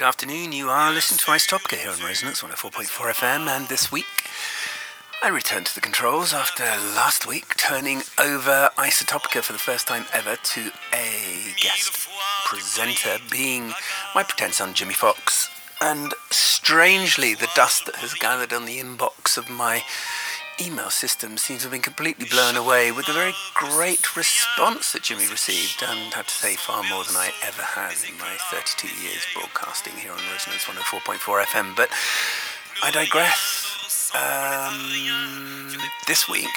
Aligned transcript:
Good 0.00 0.06
afternoon. 0.06 0.52
You 0.52 0.70
are 0.70 0.90
listening 0.90 1.18
to 1.18 1.26
Isotopica 1.26 1.76
here 1.76 1.90
on 1.90 2.02
Resonance 2.02 2.40
104.4 2.40 2.86
FM, 3.12 3.48
and 3.48 3.68
this 3.68 3.92
week 3.92 4.06
I 5.22 5.28
return 5.28 5.64
to 5.64 5.74
the 5.74 5.82
controls 5.82 6.32
after 6.32 6.64
last 6.64 7.26
week 7.26 7.54
turning 7.58 8.00
over 8.18 8.70
Isotopica 8.78 9.42
for 9.42 9.52
the 9.52 9.58
first 9.58 9.86
time 9.86 10.06
ever 10.14 10.36
to 10.36 10.70
a 10.94 11.52
guest 11.60 12.08
presenter, 12.46 13.18
being 13.30 13.74
my 14.14 14.22
pretend 14.22 14.54
son 14.54 14.72
Jimmy 14.72 14.94
Fox. 14.94 15.50
And 15.82 16.14
strangely, 16.30 17.34
the 17.34 17.50
dust 17.54 17.84
that 17.84 17.96
has 17.96 18.14
gathered 18.14 18.54
on 18.54 18.64
the 18.64 18.78
inbox 18.78 19.36
of 19.36 19.50
my 19.50 19.82
email 20.60 20.90
system 20.90 21.36
seems 21.38 21.60
to 21.60 21.64
have 21.66 21.72
been 21.72 21.80
completely 21.80 22.26
blown 22.28 22.56
away 22.56 22.92
with 22.92 23.06
the 23.06 23.12
very 23.12 23.32
great 23.54 24.16
response 24.16 24.92
that 24.92 25.02
Jimmy 25.02 25.26
received, 25.28 25.82
and 25.82 26.12
I 26.12 26.16
have 26.16 26.26
to 26.26 26.34
say 26.34 26.54
far 26.56 26.82
more 26.84 27.04
than 27.04 27.16
I 27.16 27.30
ever 27.46 27.62
had 27.62 27.96
in 28.08 28.18
my 28.18 28.36
32 28.50 28.88
years 29.02 29.26
broadcasting 29.34 29.94
here 29.94 30.12
on 30.12 30.18
Resonance 30.32 30.64
104.4 30.64 31.44
FM. 31.44 31.76
But 31.76 31.88
I 32.82 32.90
digress. 32.90 34.12
Um, 34.12 35.78
this 36.06 36.28
week, 36.28 36.50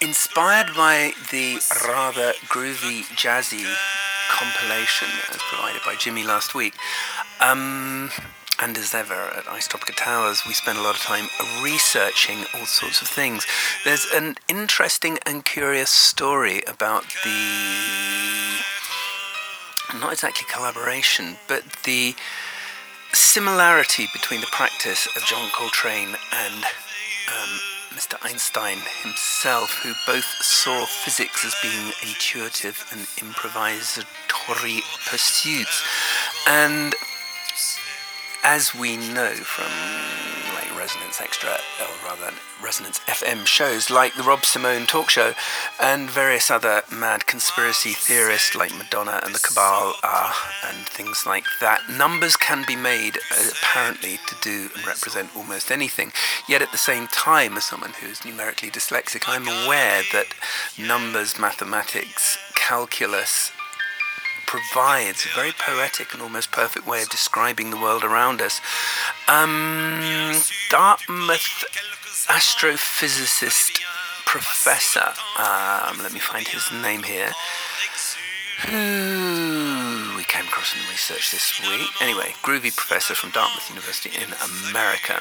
inspired 0.00 0.74
by 0.74 1.12
the 1.30 1.60
rather 1.86 2.32
groovy, 2.48 3.02
jazzy 3.14 3.64
compilation 4.30 5.08
as 5.30 5.38
provided 5.50 5.82
by 5.84 5.96
Jimmy 5.96 6.24
last 6.24 6.54
week, 6.54 6.74
um, 7.40 8.10
and 8.60 8.76
as 8.78 8.94
ever 8.94 9.14
at 9.14 9.44
Isotopica 9.44 9.94
Towers, 9.96 10.42
we 10.46 10.52
spend 10.52 10.78
a 10.78 10.82
lot 10.82 10.94
of 10.94 11.02
time 11.02 11.28
researching 11.62 12.44
all 12.54 12.66
sorts 12.66 13.02
of 13.02 13.08
things. 13.08 13.46
There's 13.84 14.06
an 14.12 14.36
interesting 14.48 15.18
and 15.26 15.44
curious 15.44 15.90
story 15.90 16.62
about 16.66 17.04
the 17.24 18.60
not 19.98 20.12
exactly 20.12 20.46
collaboration, 20.52 21.36
but 21.48 21.64
the 21.84 22.14
similarity 23.12 24.06
between 24.12 24.40
the 24.40 24.48
practice 24.48 25.06
of 25.16 25.22
John 25.24 25.50
Coltrane 25.50 26.16
and 26.32 26.64
um, 26.64 27.60
Mr. 27.94 28.16
Einstein 28.22 28.78
himself, 29.02 29.82
who 29.82 29.92
both 30.06 30.24
saw 30.40 30.84
physics 30.84 31.44
as 31.44 31.54
being 31.62 31.92
intuitive 32.02 32.84
and 32.90 33.02
improvisatory 33.22 34.80
pursuits. 35.08 35.82
And 36.46 36.94
as 38.44 38.74
we 38.74 38.96
know 38.96 39.32
from 39.32 39.72
like 40.54 40.78
Resonance 40.78 41.20
Extra, 41.20 41.56
or 41.80 41.88
rather 42.06 42.34
Resonance 42.62 42.98
FM 43.00 43.46
shows 43.46 43.90
like 43.90 44.14
the 44.14 44.22
Rob 44.22 44.44
Simone 44.44 44.86
talk 44.86 45.08
show 45.08 45.32
and 45.80 46.10
various 46.10 46.50
other 46.50 46.82
mad 46.92 47.26
conspiracy 47.26 47.92
theorists 47.92 48.54
like 48.54 48.76
Madonna 48.76 49.20
and 49.24 49.34
the 49.34 49.38
Cabal 49.38 49.94
are, 50.04 50.32
and 50.68 50.86
things 50.86 51.24
like 51.26 51.44
that, 51.60 51.80
numbers 51.90 52.36
can 52.36 52.64
be 52.66 52.76
made 52.76 53.18
apparently 53.50 54.18
to 54.28 54.36
do 54.42 54.68
and 54.76 54.86
represent 54.86 55.34
almost 55.34 55.70
anything. 55.70 56.12
Yet 56.46 56.62
at 56.62 56.70
the 56.70 56.78
same 56.78 57.08
time, 57.08 57.56
as 57.56 57.64
someone 57.64 57.92
who's 58.00 58.24
numerically 58.24 58.70
dyslexic, 58.70 59.24
I'm 59.26 59.48
aware 59.48 60.02
that 60.12 60.34
numbers, 60.78 61.38
mathematics, 61.38 62.38
calculus, 62.54 63.50
provides 64.54 65.26
a 65.26 65.34
very 65.34 65.50
poetic 65.50 66.12
and 66.12 66.22
almost 66.22 66.52
perfect 66.52 66.86
way 66.86 67.02
of 67.02 67.08
describing 67.10 67.70
the 67.70 67.76
world 67.76 68.04
around 68.04 68.40
us. 68.40 68.60
Um, 69.26 70.32
Dartmouth 70.70 71.64
astrophysicist 72.28 73.82
professor, 74.24 75.12
um, 75.38 75.98
let 76.00 76.12
me 76.12 76.20
find 76.20 76.46
his 76.46 76.70
name 76.70 77.02
here, 77.02 77.32
who 78.68 80.16
we 80.16 80.22
came 80.22 80.44
across 80.44 80.72
in 80.72 80.80
research 80.88 81.32
this 81.32 81.60
week. 81.60 81.90
Anyway, 82.00 82.34
groovy 82.44 82.74
professor 82.74 83.16
from 83.16 83.30
Dartmouth 83.30 83.68
University 83.68 84.10
in 84.10 84.32
America. 84.70 85.20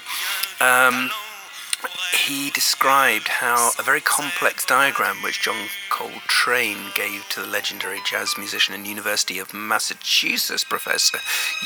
Um, 0.62 1.10
he 2.14 2.52
described 2.52 3.28
how 3.28 3.72
a 3.80 3.84
very 3.84 4.02
complex 4.02 4.66
diagram 4.66 5.18
which 5.24 5.42
John 5.42 5.68
Coltrane 5.90 6.92
gave 6.96 7.28
to 7.30 7.42
the 7.42 7.48
legendary 7.48 8.00
jazz 8.06 8.38
musician 8.38 8.76
and 8.76 8.86
University 8.86 9.40
of 9.40 9.54
Massachusetts 9.54 10.64
professor 10.64 11.20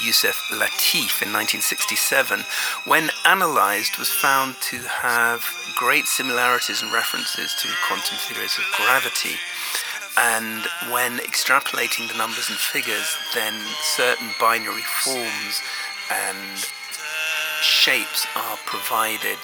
Yusef 0.03 0.35
Lateef 0.51 1.21
in 1.21 1.33
1967, 1.33 2.41
when 2.85 3.09
analysed, 3.25 3.99
was 3.99 4.09
found 4.09 4.55
to 4.61 4.77
have 4.77 5.45
great 5.77 6.05
similarities 6.05 6.81
and 6.81 6.91
references 6.93 7.53
to 7.61 7.67
quantum 7.87 8.17
theories 8.17 8.57
of 8.57 8.65
gravity. 8.77 9.35
And 10.17 10.63
when 10.91 11.17
extrapolating 11.19 12.07
the 12.07 12.17
numbers 12.17 12.49
and 12.49 12.57
figures, 12.57 13.17
then 13.35 13.53
certain 13.81 14.29
binary 14.39 14.81
forms 14.81 15.61
and 16.09 16.57
shapes 17.61 18.25
are 18.35 18.57
provided 18.65 19.37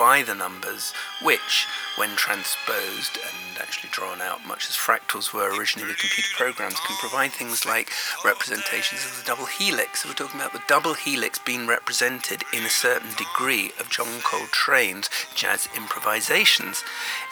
by 0.00 0.22
the 0.22 0.34
numbers, 0.34 0.94
which, 1.20 1.66
when 1.96 2.16
transposed 2.16 3.18
and 3.18 3.60
actually 3.60 3.90
drawn 3.92 4.22
out, 4.22 4.46
much 4.46 4.66
as 4.70 4.74
fractals 4.74 5.34
were 5.34 5.54
originally 5.54 5.92
computer 5.92 6.30
programs, 6.38 6.80
can 6.80 6.96
provide 6.96 7.30
things 7.32 7.66
like 7.66 7.92
representations 8.24 9.04
of 9.04 9.18
the 9.18 9.26
double 9.26 9.44
helix. 9.44 10.02
So 10.02 10.08
we're 10.08 10.14
talking 10.14 10.40
about 10.40 10.54
the 10.54 10.62
double 10.66 10.94
helix 10.94 11.38
being 11.38 11.66
represented 11.66 12.44
in 12.50 12.64
a 12.64 12.70
certain 12.70 13.10
degree 13.10 13.72
of 13.78 13.90
John 13.90 14.08
Coltrane's 14.24 15.10
jazz 15.34 15.68
improvisations. 15.76 16.82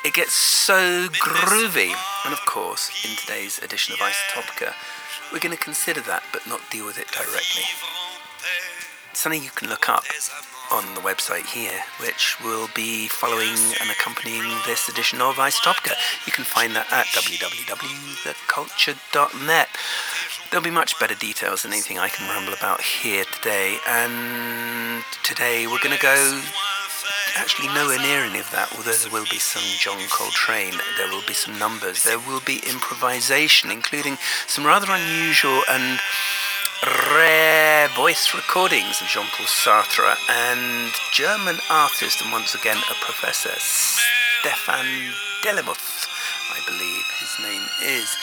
It 0.05 0.13
gets 0.13 0.35
so 0.35 1.09
groovy, 1.09 1.95
and 2.27 2.35
of 2.35 2.45
course, 2.45 2.91
in 3.03 3.17
today's 3.17 3.59
edition 3.61 3.95
of 3.95 4.01
Isotopica, 4.01 4.75
we're 5.33 5.41
going 5.41 5.57
to 5.57 5.65
consider 5.65 6.03
that 6.03 6.23
but 6.35 6.47
not 6.47 6.61
deal 6.71 6.85
with 6.85 6.99
it 6.99 7.09
directly. 7.13 7.65
Something 9.15 9.43
you 9.43 9.51
can 9.57 9.71
look 9.71 9.89
up 9.89 10.05
on 10.71 10.95
the 10.95 11.01
website 11.01 11.47
here, 11.47 11.83
which 12.01 12.37
will 12.43 12.69
be 12.75 13.09
following 13.09 13.57
and 13.81 13.91
accompanying 13.91 14.45
this 14.67 14.89
edition 14.89 15.21
of 15.21 15.37
Isotopica. 15.37 15.93
You 16.27 16.33
can 16.33 16.45
find 16.45 16.75
that 16.77 16.93
at 16.93 17.07
www.theculture.net. 17.07 19.69
There'll 20.51 20.65
be 20.65 20.71
much 20.71 20.99
better 20.99 21.15
details 21.15 21.63
than 21.63 21.73
anything 21.73 21.99
I 21.99 22.09
can 22.09 22.27
ramble 22.29 22.55
about 22.55 22.81
here 22.81 23.25
today, 23.25 23.79
and 23.87 25.05
today 25.23 25.67
we're 25.67 25.81
going 25.81 25.97
to 25.97 26.03
go 26.03 26.41
actually 27.37 27.69
nowhere 27.69 27.99
near 27.99 28.25
any 28.25 28.41
of 28.41 28.51
that, 28.51 28.73
although 28.77 28.93
there 28.93 29.13
will 29.13 29.27
be 29.31 29.39
some 29.39 29.63
John 29.79 30.01
Coltrane, 30.11 30.75
there 30.97 31.09
will 31.09 31.23
be 31.27 31.35
some 31.35 31.59
numbers, 31.59 32.03
there 32.03 32.19
will 32.19 32.41
be 32.41 32.61
improvisation, 32.69 33.71
including 33.71 34.19
some 34.47 34.67
rather 34.67 34.91
unusual 34.91 35.63
and 35.71 36.01
rare 36.85 37.89
voice 37.89 38.35
recordings 38.35 39.01
of 39.01 39.09
Jean 39.09 39.27
Paul 39.35 39.47
Sartre 39.47 40.15
and 40.31 40.93
German 41.11 41.59
artist 41.71 42.23
and 42.23 42.31
once 42.31 42.55
again 42.55 42.77
a 42.77 42.95
professor, 43.03 43.55
Stefan 43.59 44.87
Delimuth, 45.43 46.07
I 46.55 46.61
believe 46.67 47.05
his 47.19 47.35
name 47.43 47.63
is. 47.83 48.15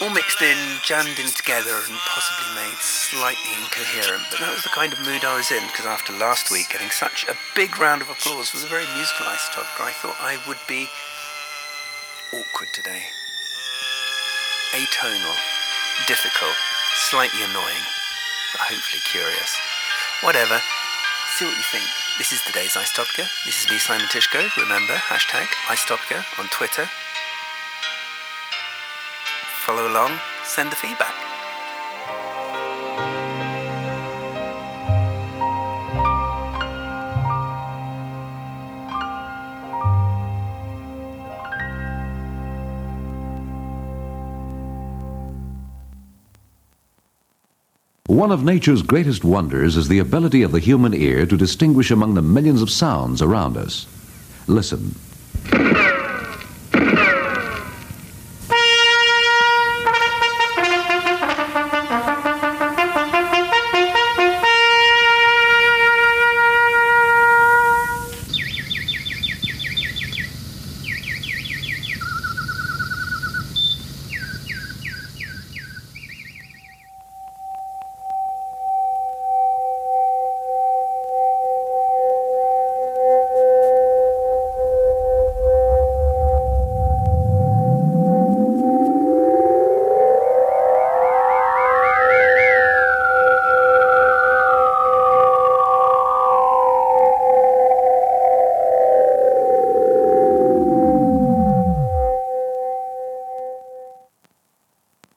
All 0.00 0.10
mixed 0.10 0.42
in, 0.42 0.58
jammed 0.82 1.16
in 1.20 1.30
together, 1.30 1.78
and 1.86 1.96
possibly 2.10 2.50
made 2.58 2.76
slightly 2.82 3.54
incoherent. 3.54 4.24
But 4.30 4.40
that 4.40 4.52
was 4.52 4.64
the 4.64 4.74
kind 4.74 4.92
of 4.92 4.98
mood 5.06 5.24
I 5.24 5.36
was 5.36 5.52
in 5.52 5.62
because 5.68 5.86
after 5.86 6.12
last 6.12 6.50
week, 6.50 6.70
getting 6.70 6.90
such 6.90 7.24
a 7.28 7.38
big 7.54 7.78
round 7.78 8.02
of 8.02 8.10
applause 8.10 8.52
was 8.52 8.64
a 8.64 8.66
very 8.66 8.86
musical 8.96 9.26
isotope. 9.26 9.80
I 9.80 9.92
thought 9.92 10.16
I 10.18 10.42
would 10.48 10.58
be 10.66 10.88
awkward 12.34 12.72
today, 12.72 13.14
atonal, 14.74 15.38
difficult 16.08 16.56
slightly 16.94 17.42
annoying, 17.42 17.84
but 18.52 18.60
hopefully 18.68 19.00
curious. 19.04 19.56
Whatever, 20.22 20.60
see 21.36 21.44
what 21.44 21.56
you 21.56 21.64
think. 21.72 21.84
This 22.18 22.32
is 22.32 22.42
today's 22.42 22.74
Isotopica. 22.74 23.26
This 23.44 23.64
is 23.64 23.70
me, 23.70 23.78
Simon 23.78 24.06
Tyszko. 24.06 24.54
Remember, 24.56 24.94
hashtag 24.94 25.46
Isotopica 25.68 26.24
on 26.38 26.48
Twitter. 26.48 26.88
Follow 29.64 29.88
along, 29.88 30.18
send 30.44 30.70
the 30.70 30.76
feedback. 30.76 31.21
One 48.12 48.30
of 48.30 48.44
nature's 48.44 48.82
greatest 48.82 49.24
wonders 49.24 49.74
is 49.74 49.88
the 49.88 49.98
ability 49.98 50.42
of 50.42 50.52
the 50.52 50.58
human 50.58 50.92
ear 50.92 51.24
to 51.24 51.34
distinguish 51.34 51.90
among 51.90 52.12
the 52.12 52.20
millions 52.20 52.60
of 52.60 52.68
sounds 52.68 53.22
around 53.22 53.56
us. 53.56 53.86
Listen. 54.46 54.94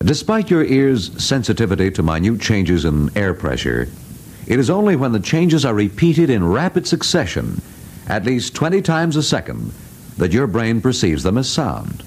Despite 0.05 0.51
your 0.51 0.63
ear's 0.63 1.11
sensitivity 1.23 1.89
to 1.89 2.03
minute 2.03 2.39
changes 2.39 2.85
in 2.85 3.09
air 3.17 3.33
pressure, 3.33 3.89
it 4.45 4.59
is 4.59 4.69
only 4.69 4.95
when 4.95 5.13
the 5.13 5.19
changes 5.19 5.65
are 5.65 5.73
repeated 5.73 6.29
in 6.29 6.47
rapid 6.47 6.85
succession, 6.85 7.59
at 8.05 8.23
least 8.23 8.53
20 8.53 8.83
times 8.83 9.15
a 9.15 9.23
second, 9.23 9.73
that 10.17 10.31
your 10.31 10.45
brain 10.45 10.79
perceives 10.79 11.23
them 11.23 11.39
as 11.39 11.49
sound. 11.49 12.03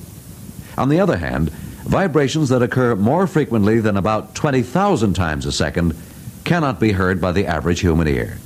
On 0.77 0.89
the 0.89 1.01
other 1.01 1.17
hand, 1.17 1.51
vibrations 1.51 2.49
that 2.51 2.63
occur 2.63 2.95
more 2.95 3.27
frequently 3.27 3.81
than 3.81 3.97
about 3.97 4.33
20,000 4.37 5.15
times 5.15 5.45
a 5.45 5.51
second 5.51 5.97
cannot 6.45 6.79
be 6.79 6.93
heard 6.93 7.21
by 7.21 7.33
the 7.33 7.47
average 7.47 7.81
human 7.81 8.07
ear. 8.07 8.39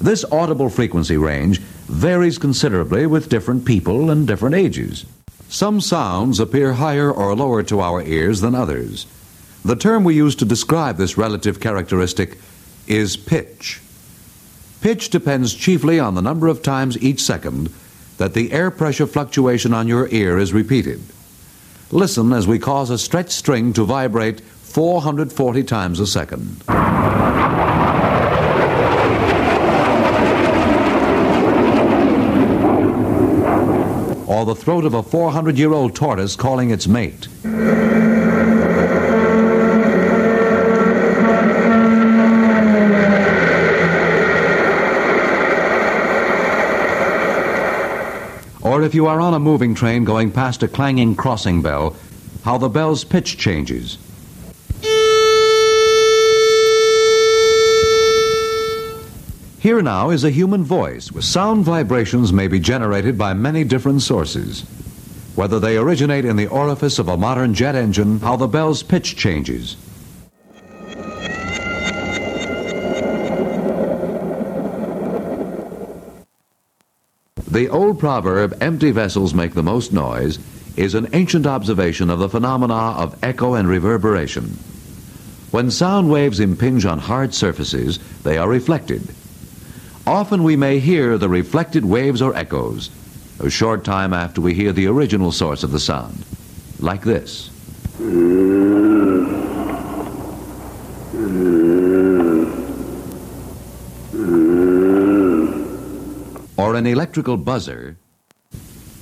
This 0.00 0.24
audible 0.32 0.70
frequency 0.70 1.18
range 1.18 1.58
varies 1.60 2.38
considerably 2.38 3.06
with 3.06 3.28
different 3.28 3.66
people 3.66 4.08
and 4.08 4.26
different 4.26 4.54
ages. 4.54 5.04
Some 5.50 5.80
sounds 5.80 6.38
appear 6.38 6.74
higher 6.74 7.10
or 7.10 7.34
lower 7.34 7.64
to 7.64 7.80
our 7.80 8.00
ears 8.02 8.40
than 8.40 8.54
others. 8.54 9.04
The 9.64 9.74
term 9.74 10.04
we 10.04 10.14
use 10.14 10.36
to 10.36 10.44
describe 10.44 10.96
this 10.96 11.18
relative 11.18 11.58
characteristic 11.58 12.38
is 12.86 13.16
pitch. 13.16 13.80
Pitch 14.80 15.10
depends 15.10 15.52
chiefly 15.52 15.98
on 15.98 16.14
the 16.14 16.22
number 16.22 16.46
of 16.46 16.62
times 16.62 16.96
each 17.02 17.20
second 17.20 17.68
that 18.18 18.32
the 18.32 18.52
air 18.52 18.70
pressure 18.70 19.08
fluctuation 19.08 19.74
on 19.74 19.88
your 19.88 20.06
ear 20.12 20.38
is 20.38 20.52
repeated. 20.52 21.00
Listen 21.90 22.32
as 22.32 22.46
we 22.46 22.60
cause 22.60 22.88
a 22.88 22.96
stretched 22.96 23.32
string 23.32 23.72
to 23.72 23.82
vibrate 23.82 24.40
440 24.40 25.64
times 25.64 25.98
a 25.98 26.06
second. 26.06 26.62
Or 34.30 34.44
the 34.44 34.54
throat 34.54 34.84
of 34.84 34.94
a 34.94 35.02
400 35.02 35.58
year 35.58 35.72
old 35.72 35.92
tortoise 35.96 36.36
calling 36.36 36.70
its 36.70 36.86
mate. 36.86 37.26
Or 48.62 48.84
if 48.84 48.94
you 48.94 49.08
are 49.08 49.20
on 49.20 49.34
a 49.34 49.40
moving 49.40 49.74
train 49.74 50.04
going 50.04 50.30
past 50.30 50.62
a 50.62 50.68
clanging 50.68 51.16
crossing 51.16 51.60
bell, 51.60 51.96
how 52.44 52.56
the 52.56 52.68
bell's 52.68 53.02
pitch 53.02 53.36
changes. 53.36 53.98
Here 59.60 59.82
now 59.82 60.08
is 60.08 60.24
a 60.24 60.30
human 60.30 60.64
voice. 60.64 61.12
With 61.12 61.26
sound 61.26 61.66
vibrations 61.66 62.32
may 62.32 62.48
be 62.48 62.58
generated 62.58 63.18
by 63.18 63.34
many 63.34 63.62
different 63.62 64.00
sources. 64.00 64.62
Whether 65.34 65.60
they 65.60 65.76
originate 65.76 66.24
in 66.24 66.36
the 66.36 66.46
orifice 66.46 66.98
of 66.98 67.08
a 67.08 67.18
modern 67.18 67.52
jet 67.52 67.74
engine, 67.74 68.20
how 68.20 68.36
the 68.36 68.48
bell's 68.48 68.82
pitch 68.82 69.16
changes. 69.16 69.76
The 77.46 77.68
old 77.68 77.98
proverb, 77.98 78.56
empty 78.62 78.92
vessels 78.92 79.34
make 79.34 79.52
the 79.52 79.62
most 79.62 79.92
noise, 79.92 80.38
is 80.78 80.94
an 80.94 81.08
ancient 81.12 81.46
observation 81.46 82.08
of 82.08 82.18
the 82.18 82.30
phenomena 82.30 82.92
of 82.96 83.22
echo 83.22 83.52
and 83.52 83.68
reverberation. 83.68 84.56
When 85.50 85.70
sound 85.70 86.10
waves 86.10 86.40
impinge 86.40 86.86
on 86.86 86.98
hard 86.98 87.34
surfaces, 87.34 87.98
they 88.22 88.38
are 88.38 88.48
reflected. 88.48 89.06
Often 90.06 90.42
we 90.42 90.56
may 90.56 90.78
hear 90.78 91.18
the 91.18 91.28
reflected 91.28 91.84
waves 91.84 92.22
or 92.22 92.34
echoes 92.34 92.90
a 93.40 93.48
short 93.50 93.84
time 93.84 94.12
after 94.12 94.40
we 94.40 94.54
hear 94.54 94.72
the 94.72 94.86
original 94.86 95.32
source 95.32 95.62
of 95.62 95.70
the 95.70 95.80
sound, 95.80 96.24
like 96.78 97.02
this. 97.02 97.50
Or 106.56 106.74
an 106.74 106.86
electrical 106.86 107.36
buzzer. 107.36 107.96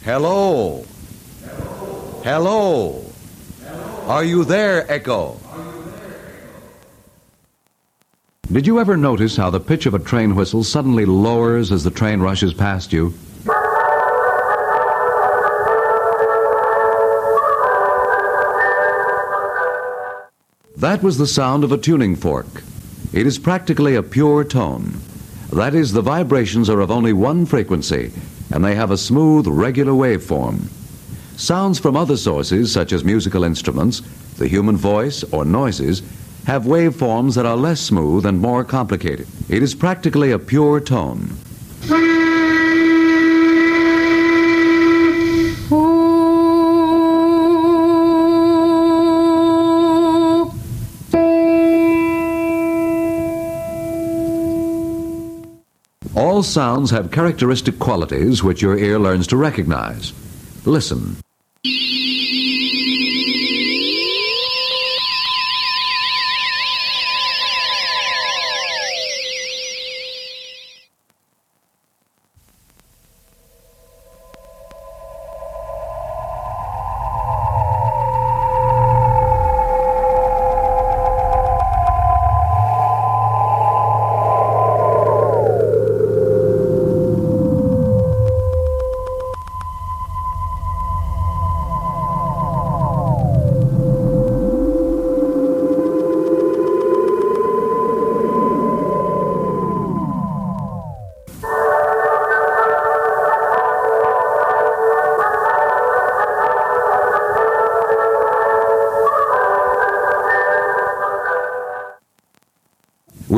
Hello. 0.05 0.85
Hello. 2.23 2.23
Hello. 2.23 3.05
Are 4.07 4.25
you 4.25 4.45
there, 4.45 4.91
echo? 4.91 5.37
Did 8.51 8.67
you 8.67 8.81
ever 8.81 8.97
notice 8.97 9.37
how 9.37 9.51
the 9.51 9.61
pitch 9.61 9.85
of 9.85 9.93
a 9.93 9.99
train 9.99 10.35
whistle 10.35 10.65
suddenly 10.65 11.05
lowers 11.05 11.71
as 11.71 11.85
the 11.85 11.91
train 11.91 12.21
rushes 12.21 12.55
past 12.55 12.95
you? 12.95 13.13
That 20.79 21.03
was 21.03 21.19
the 21.19 21.27
sound 21.27 21.63
of 21.63 21.73
a 21.73 21.77
tuning 21.77 22.17
fork. 22.17 22.63
It 23.13 23.27
is 23.27 23.39
practically 23.39 23.97
a 23.97 24.03
pure 24.03 24.45
tone. 24.45 24.99
That 25.53 25.75
is, 25.75 25.93
the 25.93 26.01
vibrations 26.01 26.71
are 26.71 26.81
of 26.81 26.91
only 26.91 27.13
one 27.13 27.45
frequency, 27.45 28.13
and 28.51 28.65
they 28.65 28.75
have 28.75 28.91
a 28.91 28.97
smooth, 28.97 29.47
regular 29.47 29.93
waveform. 29.93 30.71
Sounds 31.37 31.79
from 31.79 31.97
other 31.97 32.17
sources, 32.17 32.73
such 32.73 32.95
as 32.95 33.05
musical 33.05 33.45
instruments, 33.45 34.01
the 34.39 34.49
human 34.49 34.79
voice, 34.79 35.23
or 35.25 35.45
noises, 35.45 36.01
have 36.49 36.65
waveforms 36.65 37.35
that 37.35 37.45
are 37.45 37.59
less 37.59 37.79
smooth 37.79 38.25
and 38.25 38.41
more 38.41 38.65
complicated. 38.65 39.29
It 39.51 39.63
is 39.63 39.75
practically 39.75 40.33
a 40.33 40.39
pure 40.39 40.81
tone. 40.81 41.37
All 56.17 56.43
sounds 56.43 56.91
have 56.93 57.11
characteristic 57.11 57.79
qualities 57.79 58.43
which 58.43 58.63
your 58.63 58.79
ear 58.79 58.99
learns 58.99 59.27
to 59.27 59.37
recognize. 59.37 60.15
Listen. 60.65 61.19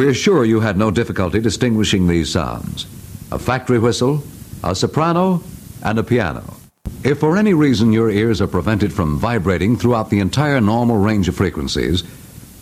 We're 0.01 0.15
sure 0.15 0.47
you 0.47 0.61
had 0.61 0.79
no 0.79 0.91
difficulty 0.91 1.41
distinguishing 1.41 2.07
these 2.07 2.33
sounds 2.33 2.87
a 3.31 3.39
factory 3.39 3.79
whistle, 3.79 4.23
a 4.65 4.75
soprano, 4.75 5.43
and 5.83 5.99
a 5.99 6.03
piano. 6.03 6.57
If 7.05 7.19
for 7.21 7.37
any 7.37 7.53
reason 7.53 7.93
your 7.93 8.09
ears 8.09 8.41
are 8.41 8.47
prevented 8.47 8.95
from 8.95 9.19
vibrating 9.19 9.77
throughout 9.77 10.09
the 10.09 10.21
entire 10.21 10.63
normal 10.63 10.97
range 10.97 11.29
of 11.29 11.37
frequencies, 11.37 12.03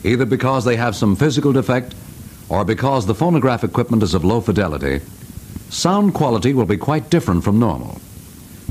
either 0.02 0.26
because 0.26 0.64
they 0.64 0.74
have 0.74 0.96
some 0.96 1.14
physical 1.14 1.52
defect 1.52 1.94
or 2.48 2.64
because 2.64 3.06
the 3.06 3.14
phonograph 3.14 3.62
equipment 3.62 4.02
is 4.02 4.14
of 4.14 4.24
low 4.24 4.40
fidelity, 4.40 4.98
sound 5.70 6.14
quality 6.14 6.52
will 6.52 6.66
be 6.66 6.76
quite 6.76 7.08
different 7.08 7.44
from 7.44 7.60
normal. 7.60 8.00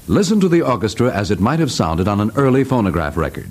Listen 0.07 0.41
to 0.41 0.49
the 0.49 0.61
orchestra 0.61 1.09
as 1.09 1.31
it 1.31 1.39
might 1.39 1.59
have 1.59 1.71
sounded 1.71 2.09
on 2.09 2.19
an 2.19 2.31
early 2.35 2.65
phonograph 2.65 3.15
record. 3.15 3.47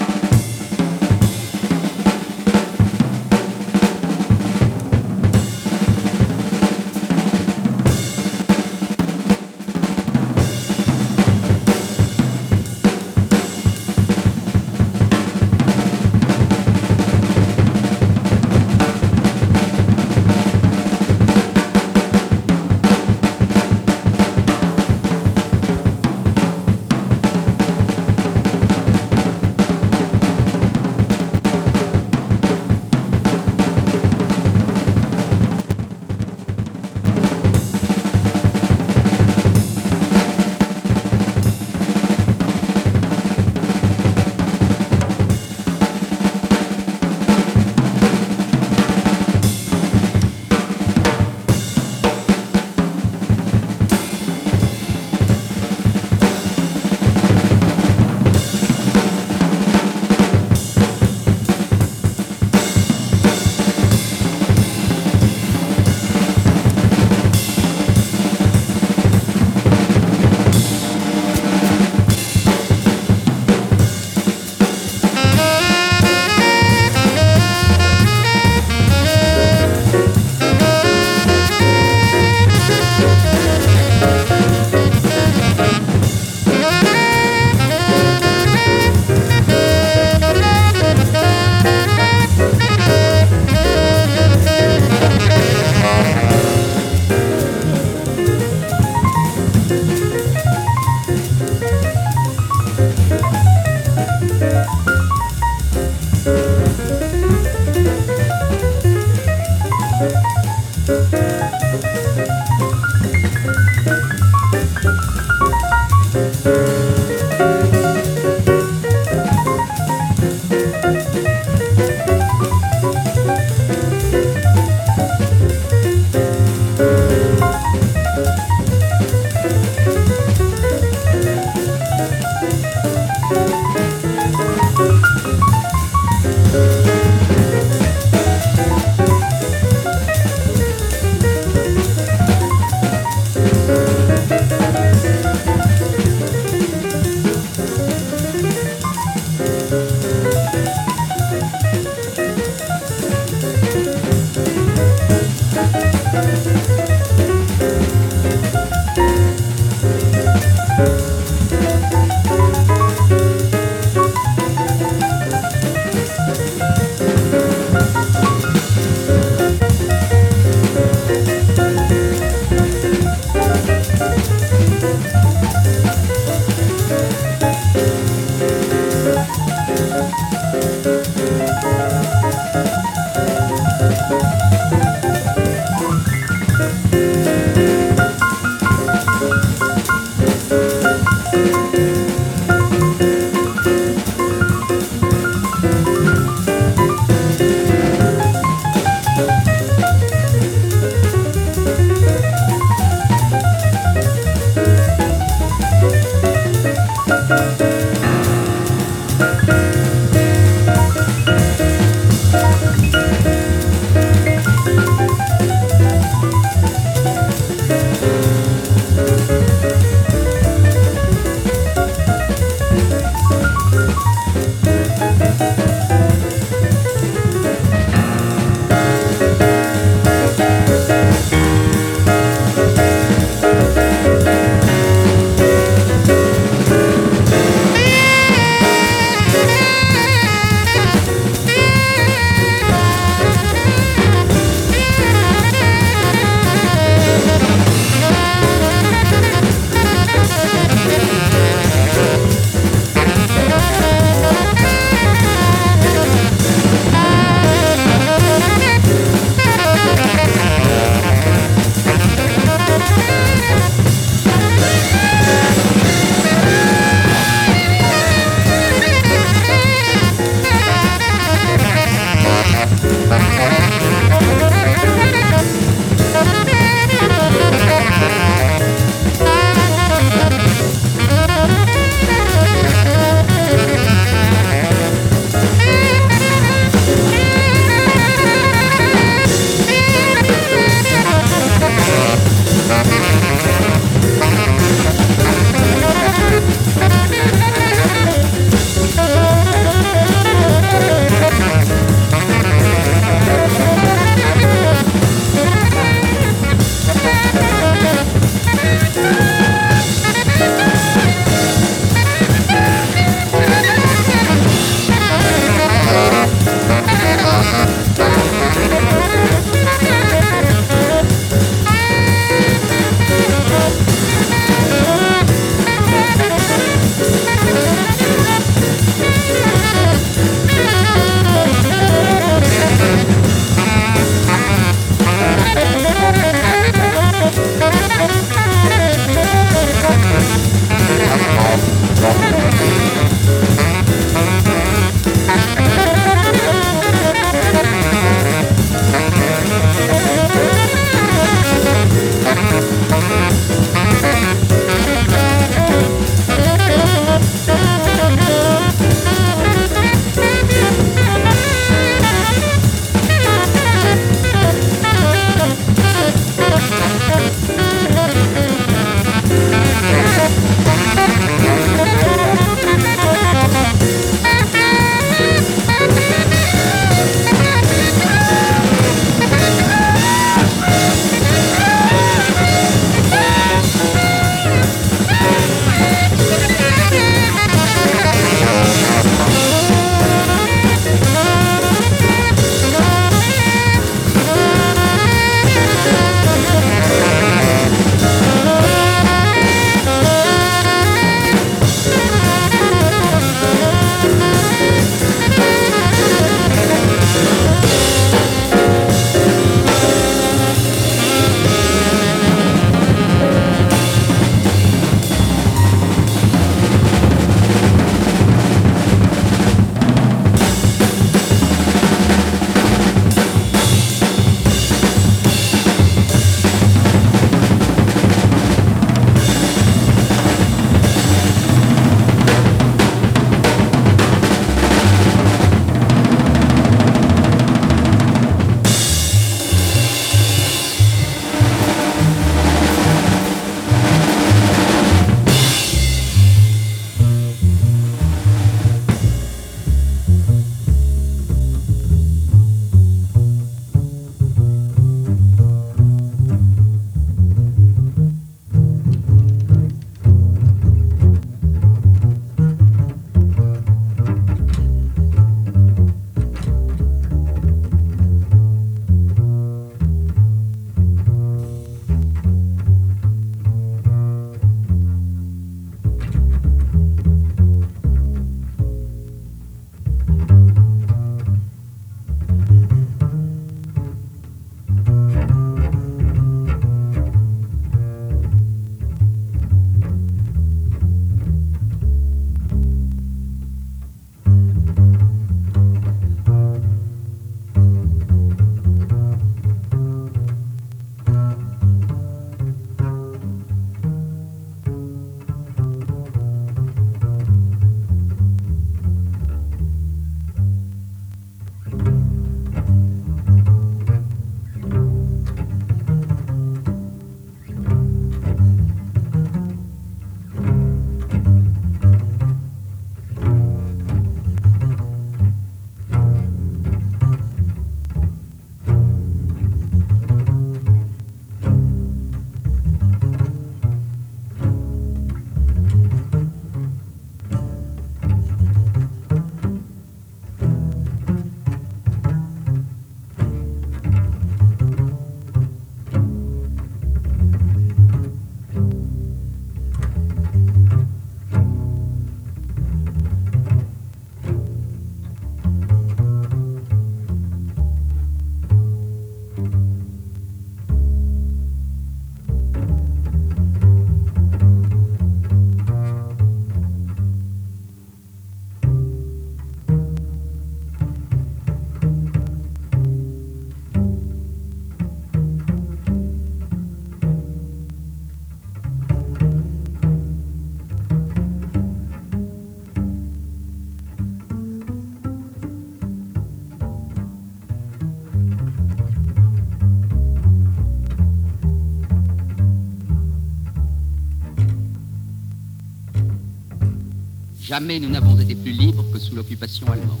Jamais 597.46 597.78
nous 597.78 597.88
n'avons 597.88 598.18
été 598.18 598.34
plus 598.34 598.50
libres 598.50 598.84
que 598.92 598.98
sous 598.98 599.14
l'occupation 599.14 599.68
allemande. 599.70 600.00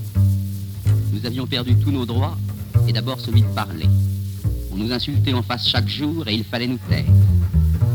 Nous 1.12 1.24
avions 1.24 1.46
perdu 1.46 1.76
tous 1.76 1.92
nos 1.92 2.04
droits, 2.04 2.36
et 2.88 2.92
d'abord 2.92 3.20
celui 3.20 3.42
de 3.42 3.46
parler. 3.46 3.86
On 4.72 4.76
nous 4.76 4.90
insultait 4.90 5.32
en 5.32 5.44
face 5.44 5.68
chaque 5.68 5.86
jour 5.86 6.26
et 6.26 6.34
il 6.34 6.42
fallait 6.42 6.66
nous 6.66 6.80
taire. 6.88 7.04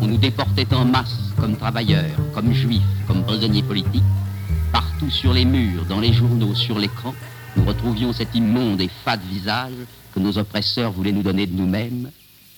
On 0.01 0.07
nous 0.07 0.17
déportait 0.17 0.73
en 0.73 0.85
masse 0.85 1.33
comme 1.37 1.57
travailleurs, 1.57 2.15
comme 2.33 2.53
juifs, 2.53 2.81
comme 3.07 3.25
prisonniers 3.25 3.61
politiques. 3.61 4.05
Partout 4.71 5.09
sur 5.09 5.33
les 5.33 5.43
murs, 5.43 5.83
dans 5.83 5.99
les 5.99 6.13
journaux, 6.13 6.55
sur 6.55 6.79
l'écran, 6.79 7.13
nous 7.57 7.65
retrouvions 7.65 8.13
cet 8.13 8.33
immonde 8.33 8.79
et 8.79 8.89
fade 9.03 9.21
visage 9.29 9.73
que 10.15 10.21
nos 10.21 10.37
oppresseurs 10.37 10.93
voulaient 10.93 11.11
nous 11.11 11.23
donner 11.23 11.45
de 11.45 11.57
nous-mêmes. 11.57 12.09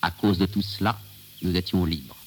À 0.03 0.11
cause 0.11 0.37
de 0.37 0.45
tout 0.45 0.61
cela, 0.61 0.99
nous 1.41 1.55
étions 1.57 1.85
libres. 1.85 2.17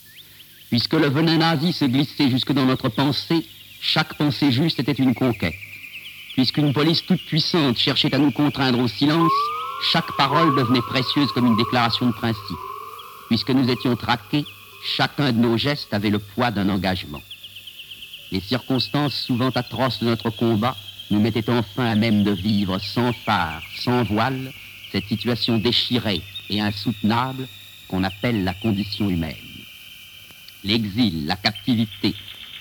Puisque 0.71 0.95
le 0.95 1.07
venin 1.07 1.39
nazi 1.39 1.73
se 1.73 1.85
glissait 1.85 2.29
jusque 2.31 2.53
dans 2.53 2.67
notre 2.67 2.89
pensée, 2.89 3.47
chaque 3.81 4.15
pensée 4.15 4.53
juste 4.53 4.81
était 4.81 4.93
une 4.93 5.15
conquête. 5.15 5.55
Puisqu'une 6.35 6.73
police 6.73 7.05
toute 7.07 7.25
puissante 7.25 7.79
cherchait 7.79 8.15
à 8.15 8.19
nous 8.19 8.31
contraindre 8.31 8.79
au 8.79 8.89
silence, 8.89 9.33
chaque 9.91 10.17
parole 10.17 10.55
devenait 10.57 10.83
précieuse 10.83 11.33
comme 11.33 11.47
une 11.47 11.57
déclaration 11.57 12.07
de 12.07 12.13
principe. 12.13 12.57
Puisque 13.29 13.51
nous 13.51 13.71
étions 13.71 13.97
traqués, 13.97 14.45
chacun 14.85 15.33
de 15.33 15.39
nos 15.39 15.57
gestes 15.57 15.93
avait 15.95 16.11
le 16.11 16.19
poids 16.19 16.51
d'un 16.51 16.69
engagement. 16.69 17.23
Les 18.33 18.41
circonstances 18.41 19.15
souvent 19.15 19.51
atroces 19.51 20.01
de 20.01 20.07
notre 20.07 20.31
combat 20.31 20.77
nous 21.11 21.21
mettaient 21.21 21.49
enfin 21.49 21.87
à 21.87 21.95
même 21.95 22.25
de 22.25 22.33
vivre 22.33 22.79
sans 22.81 23.13
phare, 23.13 23.63
sans 23.79 24.03
voile, 24.05 24.53
cette 24.93 25.07
situation 25.07 25.59
déchirée 25.59 26.23
et 26.51 26.61
insoutenable 26.61 27.49
qu'on 27.89 28.05
appelle 28.05 28.45
la 28.45 28.55
condition 28.55 29.09
humaine. 29.09 29.37
L'exil, 30.65 31.27
la 31.27 31.37
captivité, 31.37 32.15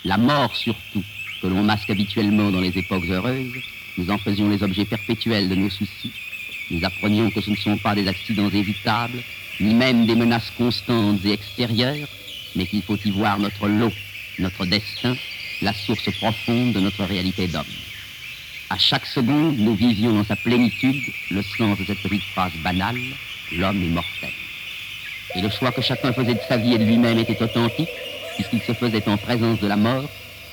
la 0.06 0.18
mort 0.18 0.56
surtout, 0.56 1.04
que 1.42 1.48
l'on 1.48 1.64
masque 1.64 1.90
habituellement 1.90 2.52
dans 2.52 2.62
les 2.62 2.78
époques 2.78 3.10
heureuses, 3.10 3.60
nous 3.98 4.10
en 4.10 4.18
faisions 4.18 4.50
les 4.50 4.62
objets 4.64 4.86
perpétuels 4.86 5.50
de 5.50 5.56
nos 5.56 5.70
soucis. 5.70 6.12
Nous 6.72 6.84
apprenions 6.84 7.30
que 7.32 7.42
ce 7.42 7.50
ne 7.50 7.56
sont 7.56 7.78
pas 7.78 7.96
des 7.96 8.08
accidents 8.08 8.50
évitables, 8.50 9.22
ni 9.60 9.74
même 9.74 10.06
des 10.06 10.16
menaces 10.16 10.52
constantes 10.58 11.26
et 11.26 11.32
extérieures, 11.32 12.08
mais 12.56 12.68
qu'il 12.68 12.84
faut 12.84 12.98
y 13.04 13.12
voir 13.12 13.40
notre 13.40 13.68
lot, 13.68 13.92
notre 14.40 14.66
destin, 14.66 15.16
la 15.62 15.74
source 15.74 16.12
profonde 16.18 16.74
de 16.74 16.80
notre 16.80 17.04
réalité 17.04 17.48
d'homme. 17.48 17.64
À 18.70 18.78
chaque 18.78 19.06
seconde, 19.06 19.58
nous 19.58 19.76
vivions 19.76 20.14
dans 20.14 20.24
sa 20.24 20.36
plénitude 20.36 21.04
le 21.32 21.42
sens 21.42 21.78
de 21.80 21.86
cette 21.86 22.02
petite 22.02 22.24
phrase 22.34 22.54
banale, 22.64 23.00
l'homme 23.52 23.82
est 23.82 23.90
mortel. 23.90 24.32
Et 25.36 25.42
le 25.42 25.50
choix 25.50 25.72
que 25.72 25.82
chacun 25.82 26.14
faisait 26.14 26.34
de 26.34 26.40
sa 26.48 26.58
vie 26.58 26.74
et 26.74 26.78
de 26.78 26.86
lui-même 26.86 27.18
était 27.20 27.42
authentique, 27.42 27.90
puisqu'il 28.36 28.62
se 28.62 28.74
faisait 28.74 29.08
en 29.08 29.18
présence 29.18 29.60
de 29.60 29.68
la 29.68 29.76
mort, 29.76 30.10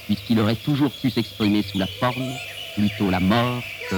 puisqu'il 0.06 0.40
aurait 0.40 0.56
toujours 0.56 0.90
pu 0.90 1.10
s'exprimer 1.10 1.62
sous 1.62 1.78
la 1.78 1.86
forme, 1.86 2.32
plutôt 2.74 3.10
la 3.10 3.20
mort 3.20 3.62
que... 3.90 3.96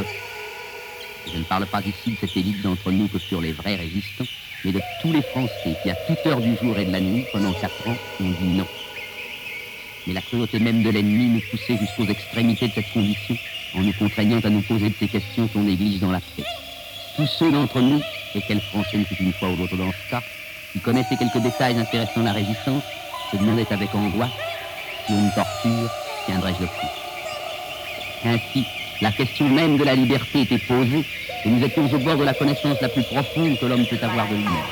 Je 1.33 1.39
ne 1.39 1.45
parle 1.45 1.67
pas 1.67 1.81
ici 1.81 2.11
de 2.11 2.17
cette 2.21 2.37
élite 2.37 2.61
d'entre 2.63 2.91
nous 2.91 3.09
que 3.09 3.19
sur 3.19 3.41
les 3.41 3.53
vrais 3.53 3.77
résistants, 3.77 4.27
mais 4.65 4.73
de 4.73 4.81
tous 5.01 5.13
les 5.13 5.23
Français 5.23 5.75
qui, 5.83 5.91
à 5.91 5.95
toute 5.95 6.25
heure 6.27 6.41
du 6.41 6.55
jour 6.57 6.79
et 6.79 6.85
de 6.85 6.93
la 6.93 7.01
nuit, 7.01 7.25
pendant 7.33 7.53
quatre 7.53 7.89
ans, 7.89 7.97
ont 8.21 8.31
dit 8.31 8.49
non. 8.49 8.67
Mais 10.07 10.13
la 10.13 10.21
cruauté 10.21 10.59
même 10.59 10.83
de 10.83 10.91
l'ennemi 10.91 11.29
nous 11.29 11.41
poussait 11.51 11.79
jusqu'aux 11.79 12.07
extrémités 12.07 12.69
de 12.69 12.75
cette 12.75 12.93
condition, 12.93 13.37
en 13.75 13.81
nous 13.81 13.93
contraignant 13.95 14.41
à 14.41 14.51
nous 14.51 14.61
poser 14.63 14.91
de 14.91 14.95
ces 14.99 15.09
questions 15.09 15.49
qu'on 15.49 15.63
néglige 15.63 16.01
dans 16.01 16.13
la 16.13 16.21
paix. 16.21 16.45
Tous 17.17 17.27
ceux 17.27 17.51
d'entre 17.51 17.81
nous, 17.81 18.03
et 18.35 18.43
quel 18.47 18.61
Français 18.61 18.99
ne 18.99 19.05
une 19.25 19.33
fois 19.33 19.49
ou 19.49 19.57
l'autre 19.57 19.77
dans 19.77 19.91
ce 19.91 20.11
cas, 20.11 20.23
qui 20.73 20.81
connaissaient 20.81 21.17
quelques 21.17 21.39
détails 21.39 21.79
intéressant 21.79 22.23
la 22.23 22.33
résistance, 22.33 22.83
se 23.35 23.39
demandaient 23.39 23.73
avec 23.73 23.95
angoisse 23.95 24.31
si 25.07 25.13
une 25.13 25.31
torture 25.33 25.91
tiendrait-je 26.27 26.63
le 26.63 26.67
coup. 26.67 26.87
Ainsi, 28.25 28.65
la 29.01 29.11
question 29.13 29.49
même 29.49 29.77
de 29.77 29.85
la 29.85 29.95
liberté 29.95 30.43
était 30.43 30.59
posée 30.59 31.05
et 31.45 31.49
nous 31.49 31.63
étions 31.63 31.85
au 31.93 31.99
bord 31.99 32.17
de 32.17 32.25
la 32.25 32.35
connaissance 32.35 32.81
la 32.81 32.89
plus 32.89 33.03
profonde 33.03 33.59
que 33.59 33.67
l'homme 33.67 33.87
peut 33.87 33.99
avoir 34.03 34.29
de 34.29 34.37
lui-même. 34.37 34.71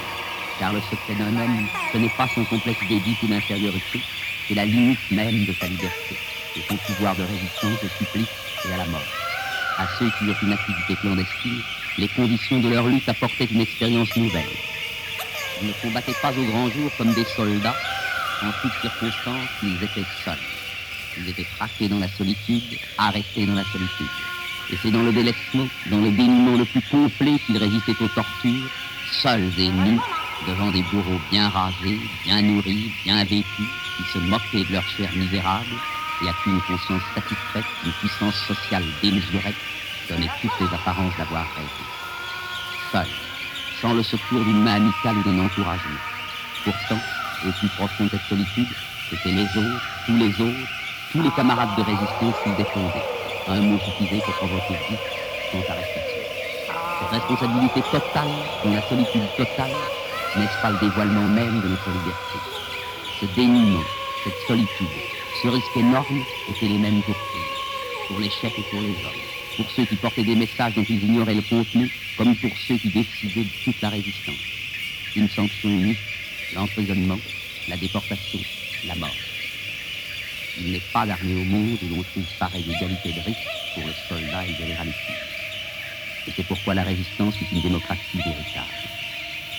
Car 0.58 0.72
le 0.72 0.80
secret 0.80 1.14
d'un 1.18 1.36
homme, 1.36 1.66
ce 1.92 1.98
n'est 1.98 2.12
pas 2.16 2.28
son 2.34 2.44
complexe 2.44 2.80
d'édite 2.88 3.22
ou 3.22 3.26
d'infériorité, 3.26 4.00
c'est 4.48 4.54
la 4.54 4.64
limite 4.64 5.10
même 5.10 5.44
de 5.44 5.52
sa 5.52 5.66
liberté 5.66 6.16
et 6.56 6.60
son 6.68 6.76
pouvoir 6.76 7.16
de 7.16 7.22
résistance 7.22 7.82
au 7.84 7.88
supplice 7.98 8.28
et 8.68 8.72
à 8.72 8.76
la 8.78 8.86
mort. 8.86 9.00
À 9.78 9.86
ceux 9.98 10.10
qui 10.18 10.26
eurent 10.26 10.42
une 10.42 10.52
activité 10.52 10.94
clandestine, 11.00 11.62
les 11.98 12.08
conditions 12.08 12.60
de 12.60 12.68
leur 12.68 12.86
lutte 12.86 13.08
apportaient 13.08 13.48
une 13.50 13.60
expérience 13.60 14.14
nouvelle. 14.16 14.42
Ils 15.60 15.68
ne 15.68 15.72
combattaient 15.82 16.14
pas 16.20 16.30
au 16.30 16.44
grand 16.44 16.70
jour 16.70 16.90
comme 16.96 17.12
des 17.12 17.24
soldats. 17.24 17.74
En 18.44 18.50
toutes 18.60 18.72
circonstances, 18.80 19.48
ils 19.62 19.76
étaient 19.76 20.08
seuls. 20.24 20.34
Ils 21.16 21.28
étaient 21.28 21.46
traqués 21.56 21.88
dans 21.88 22.00
la 22.00 22.08
solitude, 22.08 22.76
arrêtés 22.98 23.46
dans 23.46 23.54
la 23.54 23.64
solitude. 23.64 24.06
Et 24.70 24.78
c'est 24.82 24.90
dans 24.90 25.02
le 25.02 25.12
délaissement, 25.12 25.68
dans 25.90 26.00
le 26.00 26.10
dénuement 26.10 26.56
le 26.56 26.64
plus 26.64 26.82
complet 26.90 27.38
qu'ils 27.46 27.58
résistaient 27.58 28.02
aux 28.02 28.08
tortures, 28.08 28.68
seuls 29.12 29.52
et 29.58 29.68
nus, 29.68 30.00
devant 30.48 30.72
des 30.72 30.82
bourreaux 30.82 31.20
bien 31.30 31.48
rasés, 31.50 32.00
bien 32.24 32.42
nourris, 32.42 32.90
bien 33.04 33.22
vêtus, 33.22 33.68
qui 33.96 34.02
se 34.12 34.18
moquaient 34.18 34.64
de 34.64 34.72
leur 34.72 34.88
chair 34.88 35.10
misérable 35.14 35.76
et 36.24 36.28
à 36.28 36.32
qui 36.42 36.50
une 36.50 36.62
conscience 36.62 37.02
satisfaite, 37.14 37.64
une 37.84 37.92
puissance 37.92 38.36
sociale 38.46 38.84
démesurée, 39.02 39.54
donnait 40.08 40.30
toutes 40.40 40.60
les 40.60 40.74
apparences 40.74 41.16
d'avoir 41.16 41.46
rêvé. 41.54 41.68
Seuls, 42.90 43.14
sans 43.80 43.94
le 43.94 44.02
secours 44.02 44.44
d'une 44.44 44.64
main 44.64 44.76
amicale 44.76 45.16
ou 45.18 45.22
d'un 45.22 45.44
encouragement. 45.44 46.00
Pourtant, 46.64 46.98
au 47.46 47.52
plus 47.52 47.68
profond 47.68 48.04
de 48.04 48.10
cette 48.10 48.28
solitude, 48.28 48.68
c'étaient 49.10 49.32
les 49.32 49.44
autres, 49.44 49.82
tous 50.06 50.16
les 50.16 50.30
autres, 50.40 50.68
tous 51.12 51.22
les 51.22 51.30
camarades 51.30 51.76
de 51.76 51.82
résistance 51.82 52.34
qui 52.44 52.50
défendaient. 52.56 53.04
Un 53.48 53.60
mot 53.60 53.78
suffisait 53.78 54.22
pour 54.24 54.34
provoquer 54.34 54.74
vite 54.88 54.98
sans 55.50 55.72
arrestation. 55.72 56.22
Cette 57.00 57.20
responsabilité 57.20 57.82
totale, 57.90 58.30
dans 58.64 58.72
la 58.72 58.82
solitude 58.82 59.28
totale, 59.36 59.74
n'est-ce 60.36 60.62
pas 60.62 60.70
le 60.70 60.78
dévoilement 60.78 61.28
même 61.28 61.60
de 61.60 61.68
notre 61.68 61.90
liberté? 61.90 62.38
Ce 63.20 63.26
dénuement, 63.34 63.84
cette 64.24 64.46
solitude, 64.46 64.86
ce 65.42 65.48
risque 65.48 65.76
énorme 65.76 66.22
étaient 66.48 66.68
les 66.68 66.78
mêmes 66.78 67.02
pour 67.02 67.14
tous, 67.14 68.08
pour 68.08 68.20
les 68.20 68.30
chefs 68.30 68.58
et 68.58 68.62
pour 68.70 68.80
les 68.80 68.90
hommes, 69.04 69.22
pour 69.56 69.70
ceux 69.70 69.84
qui 69.84 69.96
portaient 69.96 70.22
des 70.22 70.36
messages 70.36 70.74
dont 70.74 70.86
ils 70.88 71.04
ignoraient 71.04 71.34
le 71.34 71.42
contenu, 71.42 71.90
comme 72.16 72.34
pour 72.36 72.50
ceux 72.66 72.76
qui 72.76 72.88
décidaient 72.88 73.44
de 73.44 73.64
toute 73.64 73.80
la 73.82 73.90
résistance. 73.90 74.34
Une 75.16 75.28
sanction 75.28 75.68
unique, 75.68 75.98
l'emprisonnement, 76.54 77.18
la 77.68 77.76
déportation, 77.76 78.38
la 78.86 78.94
mort. 78.96 79.16
Il 80.60 80.72
n'est 80.72 80.82
pas 80.92 81.06
d'armée 81.06 81.34
au 81.34 81.44
monde 81.44 81.78
où 81.82 81.96
l'on 81.96 82.02
trouve 82.02 82.24
pareille 82.38 82.64
égalité 82.68 83.12
de 83.12 83.20
risque 83.20 83.48
pour 83.74 83.84
le 83.86 83.92
soldat 84.08 84.44
et 84.44 84.50
le 84.50 84.56
généralissime. 84.56 85.14
Et 86.28 86.32
c'est 86.36 86.46
pourquoi 86.46 86.74
la 86.74 86.82
résistance 86.82 87.34
est 87.36 87.54
une 87.54 87.62
démocratie 87.62 88.16
véritable. 88.16 88.66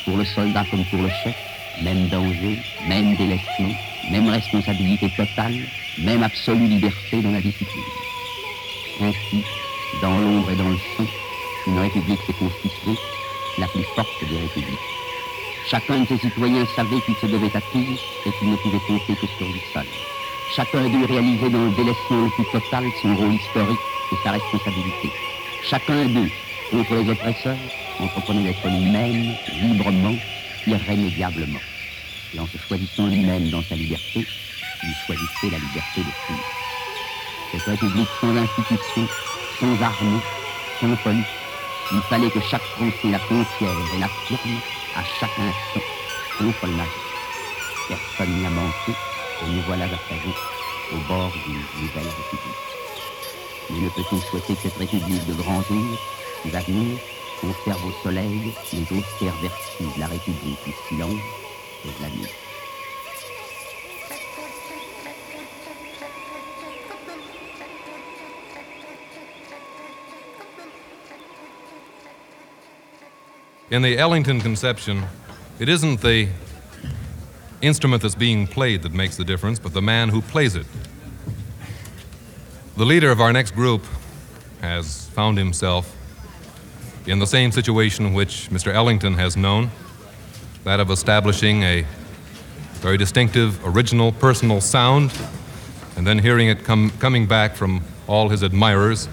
Pour 0.05 0.17
le 0.17 0.25
soldat 0.25 0.65
comme 0.69 0.85
pour 0.85 1.01
le 1.01 1.09
chef, 1.09 1.35
même 1.81 2.07
danger, 2.09 2.59
même 2.87 3.15
délaissement, 3.15 3.73
même 4.11 4.29
responsabilité 4.29 5.09
totale, 5.09 5.57
même 5.97 6.23
absolue 6.23 6.67
liberté 6.67 7.21
dans 7.21 7.31
la 7.31 7.41
discipline. 7.41 7.83
Ainsi, 9.01 9.43
dans 10.01 10.17
l'ombre 10.19 10.51
et 10.51 10.55
dans 10.55 10.69
le 10.69 10.77
sang, 10.97 11.07
une 11.67 11.79
république 11.79 12.19
s'est 12.27 12.33
constituée, 12.33 12.99
la 13.57 13.67
plus 13.67 13.83
forte 13.95 14.29
des 14.29 14.37
républiques. 14.37 15.02
Chacun 15.65 16.01
de 16.01 16.05
ses 16.05 16.17
citoyens 16.17 16.65
savait 16.75 16.99
qu'il 17.05 17.15
se 17.15 17.25
devait 17.25 17.55
à 17.55 17.59
et 17.59 18.31
qu'il 18.37 18.49
ne 18.49 18.55
pouvait 18.57 18.79
compter 18.85 19.15
que 19.15 19.27
sur 19.27 19.47
lui 19.47 19.61
seul. 19.73 19.85
Chacun 20.55 20.89
dû 20.89 21.05
réaliser 21.05 21.49
dans 21.49 21.63
le 21.63 21.71
délaissement 21.71 22.25
le 22.25 22.29
plus 22.31 22.45
total 22.51 22.83
son 23.01 23.15
rôle 23.15 23.33
historique 23.33 23.79
et 24.11 24.15
sa 24.23 24.31
responsabilité. 24.31 25.09
Chacun 25.63 26.05
d'eux, 26.05 26.29
contre 26.69 26.95
les 26.95 27.09
oppresseurs, 27.09 27.57
entreprenait 27.99 28.43
d'être 28.43 28.67
lui-même, 28.67 29.35
librement, 29.61 30.15
irrémédiablement. 30.67 31.61
Et 32.35 32.39
en 32.39 32.47
se 32.47 32.57
choisissant 32.57 33.07
lui-même 33.07 33.49
dans 33.49 33.63
sa 33.63 33.75
liberté, 33.75 34.25
il 34.83 34.93
choisissait 35.07 35.49
la 35.49 35.59
liberté 35.59 36.01
de 36.01 36.11
tous. 36.27 37.53
Cette 37.53 37.63
république 37.63 38.09
sans 38.19 38.35
institution, 38.35 39.07
sans 39.59 39.81
armée, 39.81 40.19
sans 40.81 40.95
police, 40.97 41.25
il 41.93 42.01
fallait 42.09 42.31
que 42.31 42.41
chaque 42.41 42.63
Français 42.63 43.11
la 43.11 43.19
conquiert 43.19 43.77
et 43.95 43.99
l'affirme 43.99 44.59
à 44.95 45.03
chaque 45.19 45.39
instant, 45.39 45.85
contre 46.37 46.67
le 46.67 46.73
nazi. 46.73 46.89
Personne 47.87 48.41
n'a 48.41 48.49
manqué, 48.49 48.91
et 48.91 49.45
nous 49.47 49.61
voilà 49.63 49.87
présent 49.87 50.35
au 50.93 50.97
bord 51.07 51.31
d'une 51.45 51.63
nouvelle 51.81 52.03
république. 52.03 52.63
Mais 53.69 53.79
ne 53.79 53.89
peut-on 53.89 54.19
souhaiter 54.21 54.55
que 54.55 54.61
cette 54.61 54.77
république 54.77 55.25
de 55.25 55.33
grand 55.33 55.61
jour, 55.63 55.97
qui 56.41 56.49
va 56.49 56.59
venir, 56.59 56.97
conserve 57.41 57.85
au 57.85 57.91
soleil 58.03 58.53
les 58.73 58.97
austères 58.97 59.35
vertus 59.41 59.95
de 59.95 59.99
la 59.99 60.07
république 60.07 60.63
du 60.65 60.73
silence 60.87 61.21
et 61.85 61.87
de 61.87 62.03
la 62.03 62.09
nuit? 62.09 62.42
In 73.69 73.81
the 73.81 73.97
Ellington 73.97 74.41
conception, 74.41 75.03
it 75.57 75.69
isn't 75.69 76.01
the 76.01 76.27
instrument 77.61 78.01
that's 78.01 78.13
being 78.13 78.45
played 78.45 78.81
that 78.83 78.93
makes 78.93 79.15
the 79.15 79.23
difference, 79.23 79.57
but 79.57 79.73
the 79.73 79.81
man 79.81 80.09
who 80.09 80.21
plays 80.21 80.55
it. 80.55 80.65
The 82.75 82.85
leader 82.85 83.09
of 83.09 83.21
our 83.21 83.31
next 83.31 83.51
group 83.51 83.85
has 84.61 85.07
found 85.09 85.37
himself 85.37 85.95
in 87.07 87.19
the 87.19 87.27
same 87.27 87.51
situation 87.51 88.13
which 88.13 88.49
Mr. 88.49 88.73
Ellington 88.73 89.13
has 89.13 89.37
known 89.37 89.71
that 90.65 90.79
of 90.79 90.89
establishing 90.91 91.63
a 91.63 91.85
very 92.75 92.97
distinctive, 92.97 93.65
original, 93.65 94.11
personal 94.11 94.59
sound, 94.59 95.13
and 95.95 96.05
then 96.05 96.19
hearing 96.19 96.49
it 96.49 96.65
come, 96.65 96.89
coming 96.99 97.25
back 97.25 97.55
from 97.55 97.81
all 98.07 98.27
his 98.27 98.43
admirers 98.43 99.07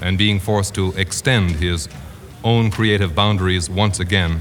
and 0.00 0.16
being 0.16 0.40
forced 0.40 0.74
to 0.74 0.92
extend 0.96 1.50
his 1.52 1.88
own 2.44 2.70
creative 2.70 3.14
boundaries 3.14 3.68
once 3.68 3.98
again 3.98 4.40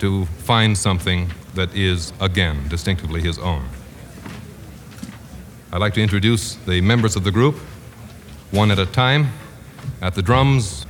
to 0.00 0.24
find 0.24 0.76
something 0.76 1.30
that 1.54 1.74
is, 1.76 2.12
again, 2.20 2.66
distinctively 2.68 3.20
his 3.20 3.38
own. 3.38 3.68
I'd 5.72 5.80
like 5.80 5.94
to 5.94 6.02
introduce 6.02 6.54
the 6.54 6.80
members 6.80 7.14
of 7.14 7.22
the 7.22 7.30
group, 7.30 7.56
one 8.50 8.70
at 8.70 8.78
a 8.78 8.86
time. 8.86 9.28
At 10.02 10.14
the 10.14 10.22
drums, 10.22 10.86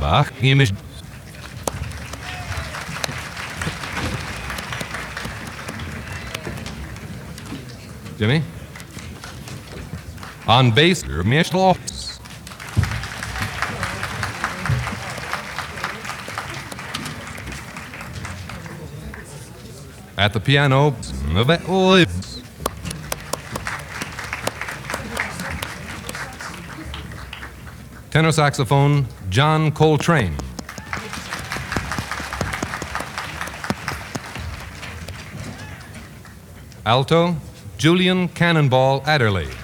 Bach. 0.00 0.32
Jimmy? 8.18 8.42
On 10.46 10.70
bass, 10.70 11.04
Michel. 11.06 11.76
At 20.24 20.32
the 20.32 20.40
piano, 20.40 20.96
Tenor 28.10 28.32
saxophone, 28.32 29.06
John 29.28 29.70
Coltrane. 29.70 30.38
Alto, 36.86 37.36
Julian 37.76 38.28
Cannonball 38.28 39.02
Adderley. 39.04 39.63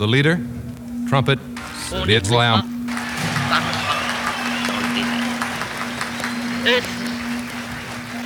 The 0.00 0.06
leader, 0.06 0.40
trumpet, 1.10 1.38
Liz 2.06 2.30
Lamb. 2.30 2.64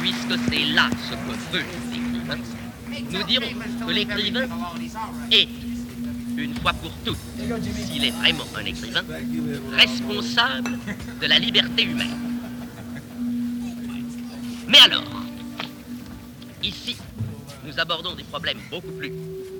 puisque 0.00 0.38
c'est 0.48 0.64
là 0.66 0.88
ce 1.02 1.14
que 1.14 1.56
veut 1.56 1.64
l'écrivain, 1.90 2.38
nous 3.10 3.22
dirons 3.24 3.86
que 3.86 3.92
l'écrivain 3.92 4.46
est, 5.32 5.48
une 6.36 6.54
fois 6.54 6.74
pour 6.74 6.92
toutes, 7.04 7.18
s'il 7.88 8.04
est 8.04 8.10
vraiment 8.12 8.44
un 8.56 8.64
écrivain, 8.66 9.02
responsable 9.72 10.78
de 11.20 11.26
la 11.26 11.40
liberté 11.40 11.82
humaine. 11.82 12.16
Mais 14.68 14.78
alors, 14.78 15.02
ici, 16.62 16.96
nous 17.66 17.80
abordons 17.80 18.14
des 18.14 18.22
problèmes 18.22 18.58
beaucoup 18.70 18.92
plus 18.92 19.12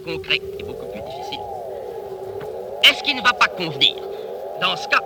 concrets 0.05 0.40
et 0.61 0.62
beaucoup 0.62 0.87
plus 0.92 1.00
difficiles. 1.00 1.63
Est-ce 2.84 3.02
qu'il 3.02 3.16
ne 3.16 3.22
va 3.22 3.32
pas 3.32 3.48
convenir, 3.48 3.94
dans 4.60 4.76
ce 4.76 4.86
cas, 4.88 5.02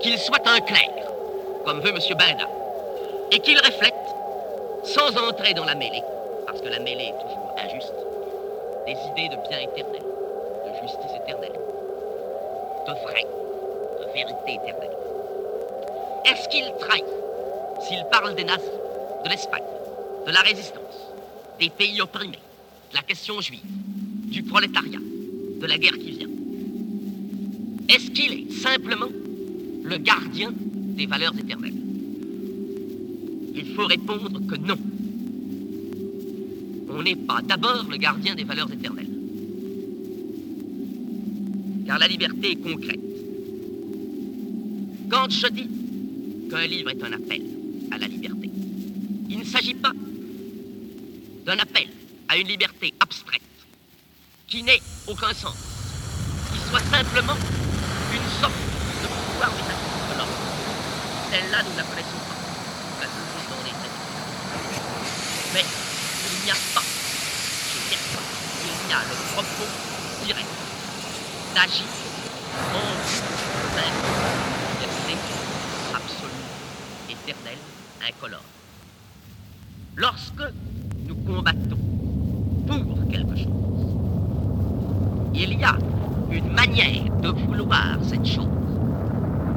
qu'il 0.00 0.18
soit 0.18 0.46
un 0.46 0.60
clerc, 0.60 0.92
comme 1.64 1.80
veut 1.80 1.88
M. 1.88 1.98
Benda, 2.10 2.46
et 3.32 3.38
qu'il 3.38 3.56
reflète 3.58 3.94
sans 4.84 5.16
entrer 5.16 5.54
dans 5.54 5.64
la 5.64 5.74
mêlée, 5.74 6.02
parce 6.46 6.60
que 6.60 6.68
la 6.68 6.78
mêlée 6.80 7.06
est 7.06 7.22
toujours 7.22 7.54
injuste, 7.56 7.94
des 8.86 8.92
idées 8.92 9.34
de 9.34 9.48
bien 9.48 9.60
éternel, 9.60 10.02
de 10.02 10.86
justice 10.86 11.16
éternelle, 11.22 11.58
de 12.86 12.92
vrai, 12.92 13.26
de 14.00 14.12
vérité 14.12 14.60
éternelle. 14.62 14.96
Est-ce 16.26 16.48
qu'il 16.50 16.70
trahit 16.80 17.04
s'il 17.80 18.04
parle 18.10 18.34
des 18.34 18.44
nazis, 18.44 18.68
de 19.24 19.30
l'Espagne, 19.30 19.62
de 20.26 20.32
la 20.32 20.40
résistance, 20.40 21.12
des 21.58 21.70
pays 21.70 21.98
opprimés, 22.02 22.40
de 22.90 22.96
la 22.96 23.02
question 23.02 23.40
juive, 23.40 23.62
du 23.64 24.42
prolétariat, 24.42 25.00
de 25.00 25.66
la 25.66 25.78
guerre 25.78 25.92
qui 25.92 26.10
vient? 26.10 26.33
Est-ce 27.94 28.10
qu'il 28.10 28.32
est 28.32 28.52
simplement 28.52 29.06
le 29.84 29.98
gardien 29.98 30.52
des 30.52 31.06
valeurs 31.06 31.38
éternelles? 31.38 31.80
Il 33.54 33.66
faut 33.76 33.86
répondre 33.86 34.40
que 34.48 34.56
non. 34.56 34.76
On 36.88 37.02
n'est 37.04 37.14
pas 37.14 37.40
d'abord 37.42 37.86
le 37.88 37.96
gardien 37.96 38.34
des 38.34 38.42
valeurs 38.42 38.72
éternelles. 38.72 39.10
Car 41.86 42.00
la 42.00 42.08
liberté 42.08 42.50
est 42.50 42.56
concrète. 42.56 42.98
Quand 45.08 45.30
je 45.30 45.46
dis 45.46 45.68
qu'un 46.50 46.66
livre 46.66 46.90
est 46.90 47.02
un 47.04 47.12
appel 47.12 47.42
à 47.92 47.98
la 47.98 48.08
liberté, 48.08 48.50
il 49.30 49.38
ne 49.38 49.44
s'agit 49.44 49.74
pas 49.74 49.92
d'un 51.46 51.58
appel 51.60 51.86
à 52.28 52.38
une 52.38 52.48
liberté 52.48 52.92
abstraite 52.98 53.42
qui 54.48 54.64
n'ait 54.64 54.82
aucun 55.06 55.32
sens, 55.32 55.54
qui 56.52 56.58
soit 56.68 56.82
simplement 56.90 57.36
une 58.14 58.40
sorte 58.40 58.54
de 59.02 59.08
pouvoir 59.08 59.50
métaphysique 59.50 60.06
de 60.10 60.14
l'homme. 60.18 60.34
Celle-là, 61.54 61.70
nous 61.70 61.76
la 61.76 61.84
connaissons 61.84 62.18
pas. 62.26 62.34
Mais 65.52 65.60
il 65.60 66.44
n'y 66.44 66.50
a 66.50 66.54
pas, 66.74 66.82
chez 67.70 67.80
personne, 67.90 68.28
il 68.64 68.90
y 68.90 68.92
a 68.92 68.98
le 68.98 69.14
propos 69.34 69.68
direct 70.24 70.48
d'agir 71.54 71.86
en 72.74 72.88
même 73.76 73.98
liberté 74.80 75.34
absolue, 75.94 76.48
éternelle, 77.08 77.62
incolore. 78.08 78.40
Lorsque 79.96 80.52
nous 81.06 81.14
combattons 81.14 81.78
pour 82.66 83.08
quelque 83.10 83.36
chose, 83.36 83.94
il 85.34 85.60
y 85.60 85.64
a 85.64 85.76
une 86.32 86.52
manière 86.52 87.04
de 87.22 87.28
vouloir 87.28 87.98
cette 88.02 88.26
chose 88.26 88.48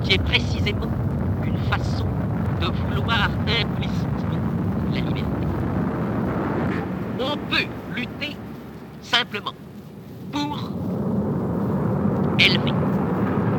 qui 0.04 0.14
est 0.14 0.24
précisément 0.24 0.92
de 1.70 2.66
vouloir 2.66 3.30
implicitement 3.46 4.40
la 4.94 5.00
liberté. 5.00 5.48
On 7.20 7.38
peut 7.50 7.68
lutter 7.96 8.36
simplement 9.02 9.54
pour 10.32 10.70
élever 12.40 12.74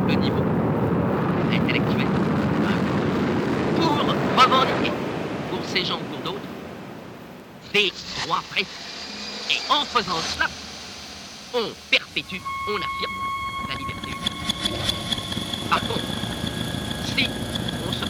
le 0.09 0.15
niveau 0.15 0.43
intellectuel, 1.53 2.07
pour 3.77 4.43
revendiquer 4.43 4.93
pour 5.51 5.61
ces 5.67 5.85
gens 5.85 5.97
ou 5.97 6.15
pour 6.15 6.33
d'autres 6.33 6.45
des 7.75 7.93
droits 8.25 8.43
précis. 8.51 8.67
Et 9.51 9.73
en 9.73 9.85
faisant 9.85 10.21
cela, 10.35 10.47
on 11.55 11.69
perpétue, 11.91 12.41
on 12.69 12.77
affirme 12.77 13.69
la 13.69 13.75
liberté 13.75 14.09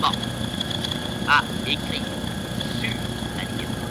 on 0.00 0.12
se 0.12 1.26
bat 1.26 1.28
à 1.28 1.42
écrire 1.66 2.02
sur 2.80 2.94
la 3.36 3.42
liberté, 3.44 3.82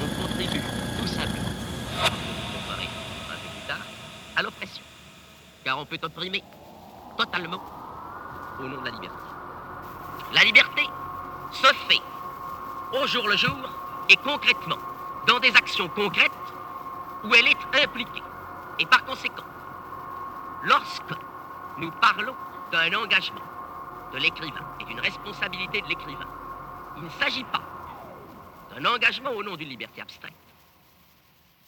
on 0.00 0.22
contribue 0.22 0.60
tout 0.98 1.06
simplement, 1.08 1.54
ferai 2.68 2.84
un 2.84 3.36
peu 3.36 3.48
plus 3.48 3.66
tard, 3.66 3.84
à 4.36 4.42
l'oppression. 4.42 4.82
Car 5.64 5.78
on 5.78 5.84
peut 5.84 5.98
opprimer 6.02 6.42
totalement 7.18 7.60
au 8.60 8.62
nom 8.64 8.80
de 8.80 8.84
la 8.84 8.90
liberté. 8.92 9.16
La 10.32 10.42
liberté 10.44 10.82
se 11.52 11.66
fait 11.88 12.02
au 12.92 13.06
jour 13.06 13.28
le 13.28 13.36
jour 13.36 13.56
et 14.08 14.16
concrètement, 14.16 14.78
dans 15.26 15.40
des 15.40 15.50
actions 15.50 15.88
concrètes 15.88 16.30
où 17.24 17.34
elle 17.34 17.48
est 17.48 17.82
impliquée. 17.82 18.22
Et 18.78 18.86
par 18.86 19.04
conséquent, 19.04 19.42
lorsque 20.62 21.14
nous 21.78 21.90
parlons 21.90 22.36
d'un 22.72 22.92
engagement 22.94 23.42
de 24.12 24.18
l'écrivain 24.18 24.66
et 24.80 24.84
d'une 24.84 25.00
responsabilité 25.00 25.80
de 25.80 25.88
l'écrivain, 25.88 26.28
il 26.96 27.02
ne 27.04 27.10
s'agit 27.10 27.44
pas 27.44 27.62
d'un 28.70 28.84
engagement 28.84 29.30
au 29.30 29.42
nom 29.42 29.56
d'une 29.56 29.68
liberté 29.68 30.00
abstraite. 30.00 30.32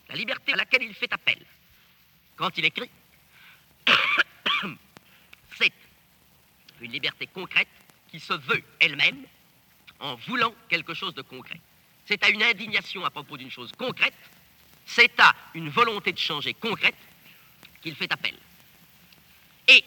La 0.09 0.17
liberté 0.17 0.53
à 0.53 0.57
laquelle 0.57 0.83
il 0.83 0.95
fait 0.95 1.13
appel 1.13 1.39
quand 2.37 2.57
il 2.57 2.65
écrit, 2.65 2.91
c'est 5.57 5.73
une 6.81 6.93
liberté 6.93 7.27
concrète 7.27 7.69
qui 8.11 8.21
se 8.21 8.33
veut 8.33 8.63
elle-même 8.81 9.25
en 10.01 10.15
voulant 10.15 10.55
quelque 10.69 10.95
chose 10.95 11.15
de 11.15 11.23
concret. 11.23 11.61
C'est 12.07 12.23
à 12.25 12.31
une 12.31 12.43
indignation 12.43 13.05
à 13.05 13.11
propos 13.11 13.37
d'une 13.37 13.51
chose 13.51 13.73
concrète, 13.77 14.15
c'est 14.87 15.19
à 15.21 15.35
une 15.55 15.69
volonté 15.69 16.13
de 16.13 16.19
changer 16.19 16.55
concrète 16.55 16.97
qu'il 17.83 17.95
fait 17.95 18.11
appel. 18.13 18.35
Et 19.69 19.85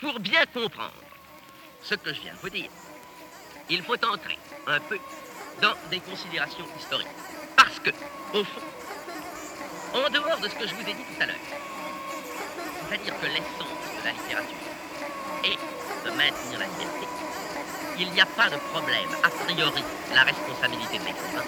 pour 0.00 0.20
bien 0.20 0.44
comprendre 0.54 0.92
ce 1.82 1.96
que 1.96 2.14
je 2.14 2.20
viens 2.20 2.32
de 2.32 2.38
vous 2.38 2.50
dire, 2.50 2.70
il 3.68 3.82
faut 3.82 3.94
entrer 3.94 4.38
un 4.68 4.78
peu 4.78 4.98
dans 5.60 5.74
des 5.90 5.98
considérations 5.98 6.64
historiques. 6.78 7.08
Parce 7.56 7.80
que, 7.80 7.90
au 8.32 8.44
fond, 8.44 8.62
en 9.94 10.08
dehors 10.10 10.38
de 10.38 10.48
ce 10.48 10.54
que 10.54 10.66
je 10.66 10.74
vous 10.76 10.82
ai 10.82 10.94
dit 10.94 11.02
tout 11.02 11.22
à 11.22 11.26
l'heure, 11.26 11.44
c'est-à-dire 12.88 13.20
que 13.20 13.26
l'essence 13.26 13.82
de 13.98 14.04
la 14.04 14.12
littérature 14.12 14.56
est 15.44 16.06
de 16.06 16.10
maintenir 16.10 16.58
la 16.60 16.66
liberté, 16.66 17.06
il 17.98 18.10
n'y 18.12 18.20
a 18.20 18.26
pas 18.26 18.48
de 18.48 18.56
problème, 18.56 19.10
a 19.24 19.28
priori, 19.28 19.82
la 20.14 20.22
responsabilité 20.22 20.98
de 20.98 21.04
l'écrivain. 21.04 21.44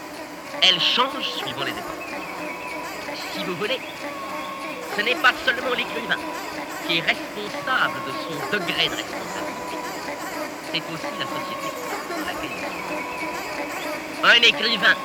Elle 0.62 0.80
change 0.80 1.28
suivant 1.28 1.64
les 1.64 1.70
époques. 1.70 3.18
Si 3.32 3.44
vous 3.44 3.54
voulez, 3.56 3.78
ce 4.96 5.00
n'est 5.02 5.16
pas 5.16 5.32
seulement 5.44 5.74
l'écrivain 5.74 6.18
qui 6.86 6.98
est 6.98 7.00
responsable 7.00 7.98
de 8.06 8.12
son 8.12 8.34
degré 8.52 8.88
de 8.88 8.94
responsabilité, 8.94 9.76
c'est 10.70 10.84
aussi 10.92 11.12
la 11.18 11.26
société 11.26 11.68
dans 12.10 12.26
laquelle 12.26 12.50
il. 12.50 12.64
Un 14.24 14.42
écrivain 14.42 14.96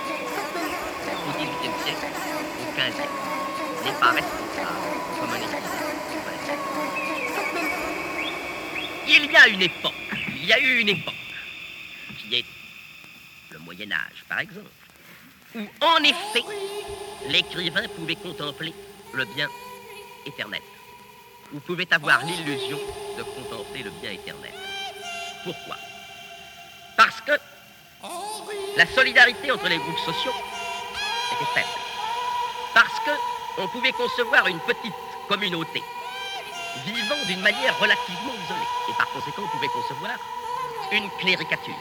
au 1.28 1.32
XVIIIe 1.32 1.78
siècle, 1.84 2.08
au 2.60 2.72
XVe 2.72 3.10
n'est 3.86 4.00
pas 4.00 4.12
responsable 4.12 4.80
comme 5.20 5.32
un 5.32 5.36
écrivain. 5.36 5.60
Il 9.08 9.32
y 9.32 9.36
a 9.36 9.48
une 9.48 9.62
époque, 9.62 9.94
il 10.36 10.46
y 10.46 10.54
a 10.54 10.60
eu 10.60 10.80
une 10.80 10.90
époque 10.90 11.14
qui 12.18 12.36
est 12.36 12.46
le 13.52 13.60
Moyen 13.60 13.92
Âge, 13.92 14.24
par 14.28 14.40
exemple, 14.40 14.70
où 15.56 15.60
en 15.82 16.04
effet 16.04 16.44
l'écrivain 17.28 17.88
pouvait 17.96 18.16
contempler 18.16 18.74
le 19.14 19.26
bien 19.26 19.48
éternel, 20.26 20.62
ou 21.54 21.60
pouvait 21.60 21.92
avoir 21.94 22.24
l'illusion 22.26 22.80
de 23.18 23.24
contempler 23.24 23.84
le 23.84 23.90
bien 24.02 24.12
éternel. 24.12 24.54
Pourquoi? 25.44 25.76
Parce 26.98 27.22
que 27.22 27.32
la 28.78 28.86
solidarité 28.86 29.52
entre 29.52 29.68
les 29.68 29.78
groupes 29.78 30.00
sociaux 30.00 30.34
était 31.34 31.52
faible. 31.54 31.68
Parce 32.74 33.00
que 33.06 33.12
on 33.58 33.68
pouvait 33.68 33.92
concevoir 33.92 34.48
une 34.48 34.60
petite 34.60 34.94
communauté 35.28 35.84
vivant 36.86 37.26
d'une 37.28 37.42
manière 37.42 37.78
relativement 37.80 38.34
isolée. 38.34 38.70
Et 38.90 38.94
par 38.94 39.10
conséquent, 39.12 39.44
on 39.44 39.48
pouvait 39.48 39.68
concevoir 39.68 40.18
une 40.92 41.10
cléricature. 41.20 41.76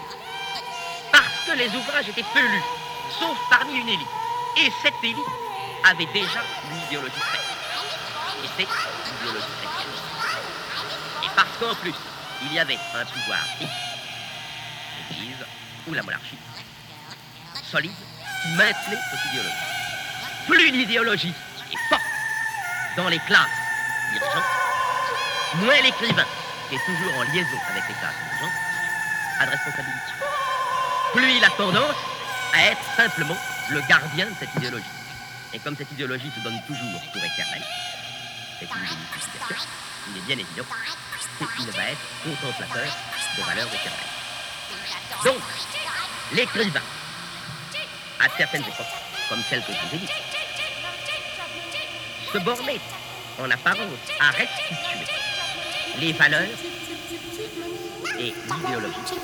Parce 1.12 1.46
que 1.46 1.52
les 1.52 1.68
ouvrages 1.68 2.08
étaient 2.08 2.24
peu 2.34 2.40
lus, 2.40 2.64
sauf 3.18 3.36
parmi 3.50 3.78
une 3.78 3.88
élite. 3.88 4.08
Et 4.56 4.72
cette 4.82 5.02
élite 5.02 5.18
avait 5.84 6.06
déjà 6.06 6.42
une 6.70 6.86
idéologie 6.86 7.20
faite. 7.20 7.40
Et 8.44 8.48
c'est 8.56 8.68
Et 11.24 11.28
parce 11.34 11.48
qu'en 11.58 11.74
plus, 11.76 11.94
il 12.42 12.52
y 12.52 12.58
avait 12.58 12.78
un 12.94 13.04
pouvoir 13.04 13.40
l'Église 15.10 15.44
ou 15.86 15.94
la 15.94 16.02
monarchie, 16.02 16.38
solide, 17.70 17.92
qui 18.42 18.48
maintenait 18.50 18.98
cette 19.10 19.32
idéologie. 19.32 19.54
Plus 20.46 20.70
l'idéologie 20.70 21.34
est 21.72 21.88
forte 21.88 22.02
dans 22.96 23.08
les 23.08 23.18
classes 23.20 23.46
dirigeantes, 24.12 24.44
moins 25.56 25.80
l'écrivain, 25.82 26.26
qui 26.68 26.76
est 26.76 26.84
toujours 26.86 27.14
en 27.18 27.22
liaison 27.24 27.58
avec 27.70 27.84
les 27.88 27.94
classes 27.94 28.14
dirigeantes, 28.22 28.58
a 29.40 29.46
de 29.46 29.50
responsabilité. 29.50 30.12
Plus 31.12 31.32
il 31.32 31.44
a 31.44 31.50
tendance 31.50 31.96
à 32.54 32.64
être 32.66 32.84
simplement 32.96 33.36
le 33.70 33.80
gardien 33.88 34.26
de 34.26 34.34
cette 34.38 34.54
idéologie. 34.56 34.84
Et 35.52 35.58
comme 35.58 35.76
cette 35.76 35.90
idéologie 35.92 36.30
se 36.34 36.40
donne 36.40 36.60
toujours 36.66 37.00
pour 37.12 37.24
éternelle, 37.24 37.64
une 38.60 38.68
il 40.10 40.16
est 40.16 40.26
bien 40.26 40.38
évident 40.38 40.64
qu'il 41.56 41.70
va 41.70 41.90
être 41.90 42.00
contemplateur 42.24 42.86
de 43.36 43.42
valeurs 43.42 43.68
éternelles. 43.68 44.12
Donc, 45.24 45.42
l'écrivain, 46.32 46.82
à 48.20 48.28
certaines 48.36 48.62
époques, 48.62 48.86
comme 49.28 49.42
celle 49.48 49.62
que 49.62 49.72
vous 49.72 49.94
ai 49.94 49.98
dit, 49.98 50.08
se 52.32 52.38
bornait 52.38 52.80
en 53.40 53.50
apparence 53.50 53.86
à 54.20 54.30
restituer 54.30 55.06
les 56.00 56.12
valeurs 56.12 56.48
et 58.18 58.34
l'idéologie 58.50 59.18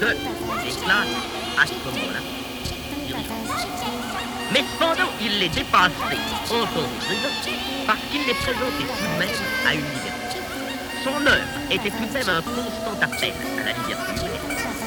de 0.00 0.06
à 1.60 1.66
ce 1.66 1.74
moment-là. 1.74 2.20
Mais 4.52 4.64
cependant, 4.72 5.10
il 5.20 5.38
les 5.38 5.48
dépassait 5.48 6.18
en 6.50 6.66
tant 6.66 6.88
qu'écrivain 6.98 7.28
parce 7.86 8.00
qu'il 8.10 8.26
les 8.26 8.34
présentait 8.34 8.82
tout 8.82 9.04
de 9.04 9.18
même 9.18 9.28
à 9.66 9.74
une 9.74 9.80
liberté. 9.80 10.38
Son 11.04 11.26
œuvre 11.26 11.46
était 11.70 11.90
tout 11.90 12.04
de 12.04 12.12
même 12.12 12.28
un 12.28 12.42
constant 12.42 13.00
appel 13.00 13.32
à 13.60 13.64
la 13.64 13.72
liberté 13.72 14.26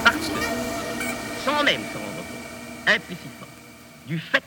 parce 0.03 0.17
que, 0.17 0.39
sans 1.45 1.63
même 1.63 1.81
s'en 1.93 1.99
rendre 1.99 2.17
compte, 2.17 2.87
implicitement, 2.87 3.47
du 4.05 4.19
fait 4.19 4.43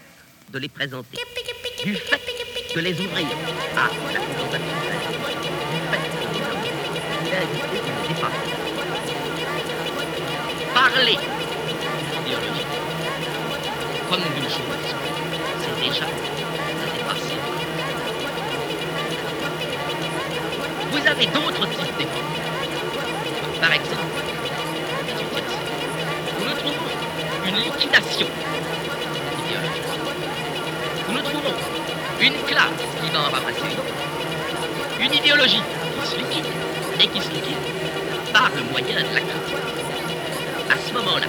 de 0.51 0.59
les 0.59 0.69
présenter, 0.69 1.19
du 1.83 1.95
fait 1.95 2.21
de 2.75 2.81
les 2.81 3.01
ouvrir 3.01 3.27
à 3.77 3.89
la. 4.13 4.21
Parler 10.75 11.19
comme 14.09 14.21
d'une 14.21 14.45
chose, 14.45 14.87
c'est 15.61 15.85
déjà 15.85 16.07
dépasser. 16.95 17.39
Vous 20.93 21.07
avez 21.07 21.27
d'autres 21.27 21.67
types. 21.69 22.09
Par 23.61 23.73
exemple, 23.73 24.21
nous 26.41 26.55
trouvons 26.55 26.89
une 27.47 27.57
liquidation. 27.57 28.27
Nous 31.09 31.23
trouvons 31.23 31.55
une 32.21 32.39
classe 32.47 32.83
qui 33.03 33.11
va 33.11 33.21
en 33.21 33.31
ramasser 33.31 33.69
une. 35.01 35.05
Une 35.05 35.15
idéologie 35.15 35.63
qui 36.01 36.07
se 36.09 36.17
liquide 36.17 36.47
et 37.01 37.07
qui 37.09 37.21
se 37.21 37.31
liquide 37.31 37.57
par 38.33 38.51
le 38.55 38.63
moyen 38.71 38.97
de 38.97 39.15
la 39.15 39.21
classe. 39.21 39.53
À 40.71 40.77
ce 40.79 40.93
moment-là, 40.95 41.27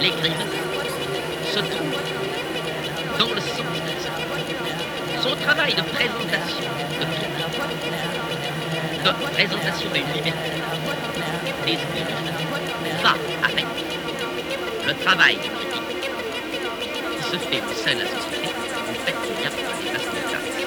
l'écrivain 0.00 0.50
se 1.52 1.60
trouve 1.60 2.00
dans 3.18 3.32
le 3.34 3.40
sens 3.40 3.76
de 3.86 3.94
ça. 4.02 4.10
Son 5.22 5.34
travail 5.36 5.74
de 5.74 5.82
présentation 5.82 6.68
de 7.00 7.06
de 9.06 9.12
présentation 9.32 9.88
d'une 9.92 10.12
liberté 10.14 10.50
des 11.64 11.72
idéologies 11.72 12.48
va 13.02 13.14
avec 13.44 13.66
le 14.86 14.94
travail 15.04 15.36
critique 15.36 16.10
qui 17.16 17.22
se 17.30 17.36
fait 17.38 17.62
au 17.62 17.74
sein 17.74 17.94
de 17.94 18.00
la 18.00 18.06
société 18.06 18.48
du 18.88 18.94
fait 19.04 19.16
qu'il 19.22 19.38
y 19.42 19.46
a 19.46 19.50
des 19.50 19.90
responsabilités. 19.90 20.66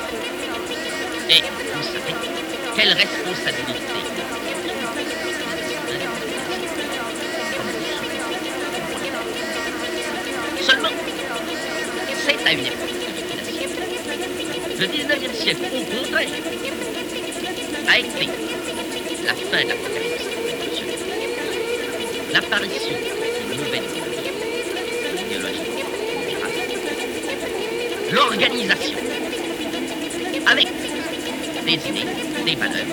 Et 1.30 1.44
vous 1.74 1.84
savez 1.84 2.16
quelle 2.76 2.94
responsabilité 2.94 4.39
Le 12.50 12.56
19e 14.88 15.34
siècle, 15.36 15.62
au 15.72 15.84
contraire, 15.84 16.30
a 17.88 18.00
été 18.00 18.28
la 19.24 19.36
fin 19.36 19.64
de 19.64 19.70
la 19.70 19.76
L'apparition 22.34 22.98
d'une 23.52 23.60
nouvelle 23.60 23.84
idéologie, 25.28 25.70
l'organisation, 28.12 28.98
avec 30.48 30.68
des 31.68 31.74
idées, 31.74 32.08
des 32.46 32.56
valeurs, 32.56 32.86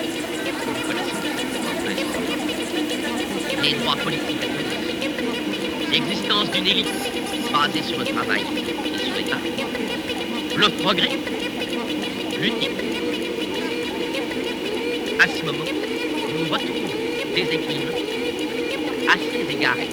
les 3.63 3.73
droits 3.73 3.95
politiques, 3.95 4.47
l'existence 5.91 6.51
d'une 6.51 6.67
élite 6.67 6.93
basée 7.51 7.81
sur 7.81 7.97
le 7.97 8.05
travail 8.05 8.45
le 9.29 10.69
progrès, 10.69 11.09
l'unité. 12.39 12.69
À 15.19 15.27
ce 15.27 15.45
moment, 15.45 15.65
nous 15.65 16.53
retrouvons 16.53 16.87
des 17.35 17.41
écrivains 17.41 17.97
assez 19.09 19.53
égarés. 19.53 19.89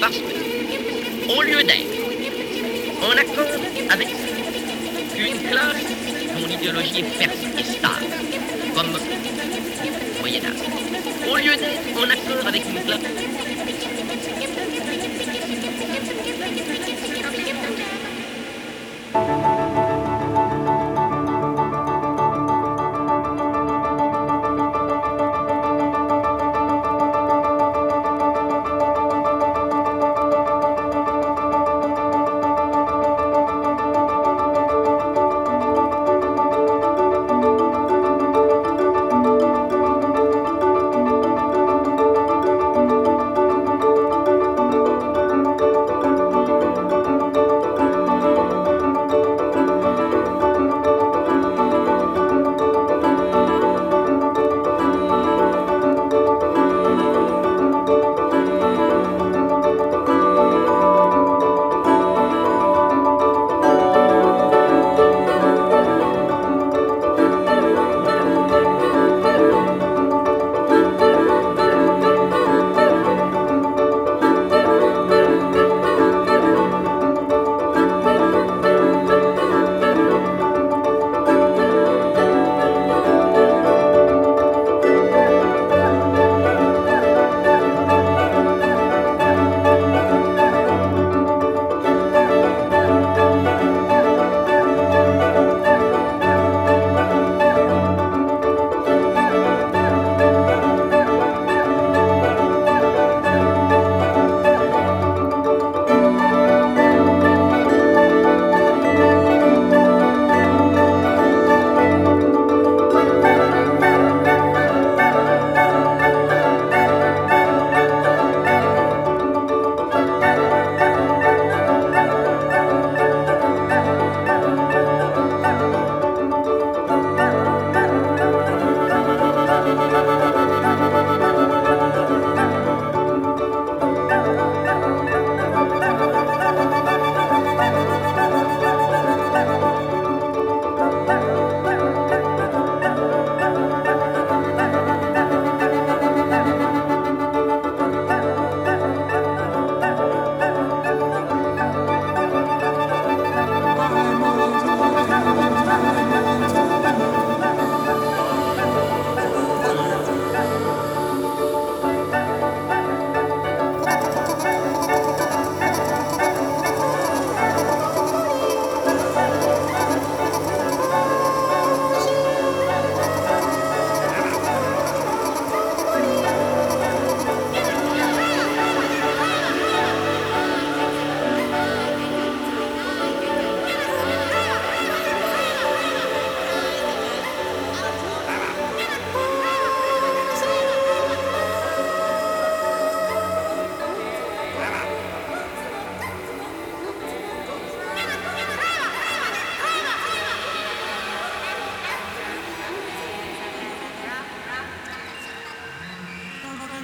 Parce 0.00 0.16
que, 0.16 1.32
au 1.36 1.42
lieu 1.42 1.62
d'être 1.62 1.84
en 3.02 3.10
accord 3.10 3.60
avec 3.90 4.08
une 5.18 5.50
classe 5.50 5.84
dont 6.38 6.46
l'idéologie 6.46 7.00
est 7.00 7.18
ferme 7.18 7.32
et 7.58 7.64
stable, 7.64 8.06
comme 8.74 8.92
le 8.92 10.20
Moyen 10.20 10.40
Âge, 10.44 11.30
au 11.30 11.36
lieu 11.36 11.56
d'être 11.56 11.98
en 11.98 12.04
accord 12.04 12.46
avec 12.46 12.62
une 12.68 12.82
classe 12.84 13.33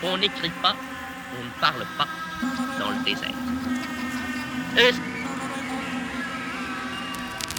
On 0.03 0.17
n'écrit 0.17 0.53
pas, 0.63 0.75
on 1.39 1.45
ne 1.45 1.51
parle 1.61 1.87
pas 1.99 2.09
dans 2.79 2.91
le 2.91 3.05
désert. 3.05 3.35
Et 4.79 4.95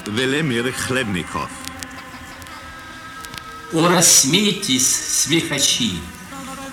Велимир 0.09 0.73
Хлебников. 0.73 1.49
О, 3.73 3.87
рассмейтесь, 3.87 4.87
смехачи, 4.87 5.93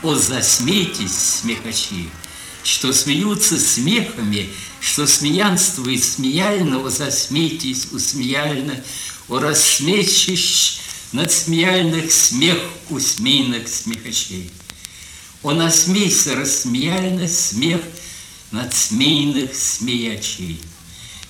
о, 0.03 0.15
засмейтесь, 0.15 1.13
смехачи, 1.13 2.09
что 2.65 2.93
смеются 2.95 3.59
смехами, 3.59 4.49
что 4.81 5.07
смеянствует 5.07 6.03
смеяльно, 6.03 6.79
о, 6.79 6.89
засмейтесь, 6.89 7.89
усмеяльно, 7.93 8.83
о, 9.29 9.39
рассмейщищ 9.39 10.81
над 11.13 11.31
смеяльных 11.31 12.11
смех 12.11 12.59
усмейных 12.89 13.69
смехачей. 13.69 14.51
О, 15.43 15.53
насмейся 15.53 16.35
рассмеяльно 16.35 17.29
смех 17.29 17.81
над 18.51 18.75
смейных 18.75 19.55
смеячей. 19.55 20.61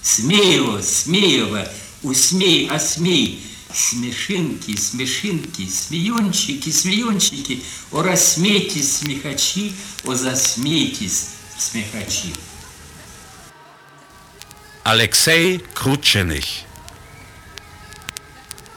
Смеево, 0.03 0.81
смеево, 0.81 1.69
усмей, 2.03 2.69
осмей, 2.69 3.43
Смешинки, 3.73 4.75
смешинки, 4.77 5.69
смеенчики, 5.69 6.71
смеенчики, 6.71 7.63
О, 7.93 8.03
рассмейтесь, 8.03 8.99
смехачи, 8.99 9.75
о, 10.05 10.15
засмейтесь, 10.15 11.27
смехачи. 11.59 12.33
Алексей 14.85 15.59
Кручених. 15.75 16.47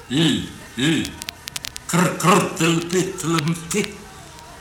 Л, 0.09 0.41
л, 0.75 1.05
кр, 1.87 2.17
кр, 2.17 2.41
тл, 2.57 2.79
ты, 3.71 3.93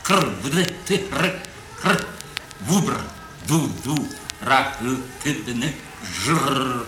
кырдытыры 0.03 1.39
кыр 1.81 2.07
выбр 2.61 2.97
дуду 3.47 4.07
ракы 4.41 4.97
тыдыны 5.23 5.73
жыр 6.23 6.85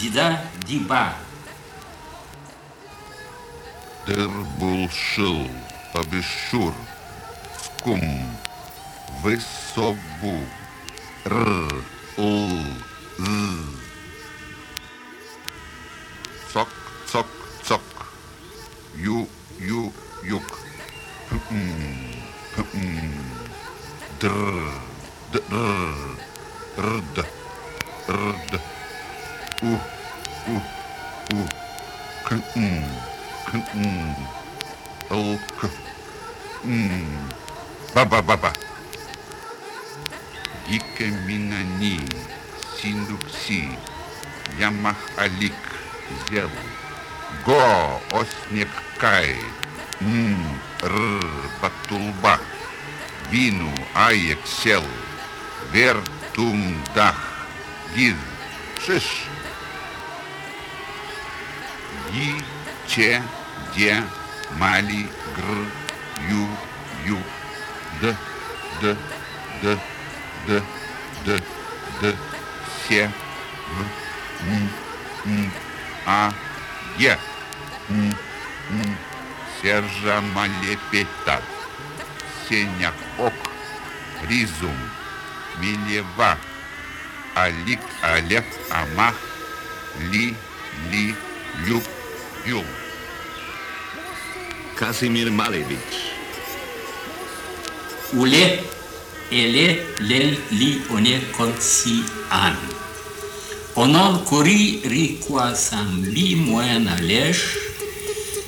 дида 0.00 0.44
диба. 0.66 1.14
Дыр 4.06 4.30
булшыл 4.58 5.48
обещур 5.94 6.74
кум 7.82 8.02
высобу 9.22 10.40
р 11.24 11.84
л 12.16 12.64
з 13.18 13.26
цок 16.52 16.68
цок 17.06 17.26
цок. 17.62 17.82
Ю 18.96 19.28
ю 19.58 19.92
юк. 20.22 20.58
Хм, 21.30 21.40
м. 21.50 22.03
Др, 24.20 24.46
др, 25.32 25.94
рд, 26.78 27.26
рд. 28.08 28.60
У, 29.62 29.74
у, 30.46 30.60
у. 31.30 31.48
Кн, 32.24 32.84
кн. 33.50 34.16
Лк. 35.10 35.70
М. 36.64 37.32
Ба-ба-ба-ба. 37.94 38.52
Дике 40.68 41.06
минани, 41.26 42.00
синдукси, 42.78 43.78
ямах 44.58 44.96
алик, 45.18 45.52
зел. 46.30 46.50
Го, 47.44 48.00
оснек 48.12 48.70
кай, 48.98 49.32
м, 49.32 49.63
р, 50.82 51.20
батулбах, 51.62 52.40
вину, 53.30 53.72
аек 53.94 54.38
сел, 54.44 54.84
вертум 55.72 56.82
дах, 56.94 57.46
гиз, 57.94 58.14
шиш. 58.84 59.26
Yi, 62.12 62.42
че, 62.86 63.22
де, 63.76 64.02
мали, 64.58 65.08
гр, 65.36 65.66
ю, 66.30 66.48
ю, 67.06 67.18
д, 68.00 68.16
д, 68.80 68.96
д, 69.62 69.78
д, 70.46 70.62
д, 71.24 71.42
д, 72.00 72.14
се, 72.86 73.10
в, 73.68 73.80
м, 74.48 74.68
м, 75.26 75.50
а, 76.06 76.32
е, 77.00 77.18
Сержа 79.64 80.20
Малепета, 80.20 81.40
Сеняк 82.46 82.94
Ок, 83.18 83.32
Ризум, 84.28 84.76
Милева, 85.58 86.36
Алик 87.34 87.80
Алеф 88.02 88.44
Амах, 88.70 89.14
Ли, 90.12 90.34
Ли, 90.90 91.14
Люб, 91.66 91.82
Юл. 92.44 92.64
Казимир 94.76 95.30
Малевич. 95.30 95.78
Уле, 98.12 98.62
еле, 99.30 99.86
лел, 99.98 100.36
ли, 100.50 100.82
оне, 100.90 101.22
конси, 101.34 102.04
ан. 102.30 102.58
Онал 103.74 104.24
кори, 104.24 104.82
ри, 104.84 105.20
куасамби, 105.26 106.34
моя 106.36 106.78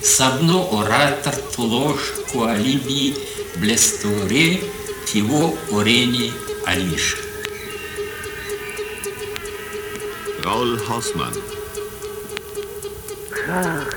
со 0.02 0.30
дно 0.38 0.80
оратор 0.80 1.34
туложку 1.54 2.44
алиби 2.44 3.14
блестуре 3.56 4.60
его 5.12 5.56
орени 5.72 6.32
алиш. 6.66 7.16
Raul 10.44 10.78
Hausmann. 10.86 11.34
Ах, 13.48 13.96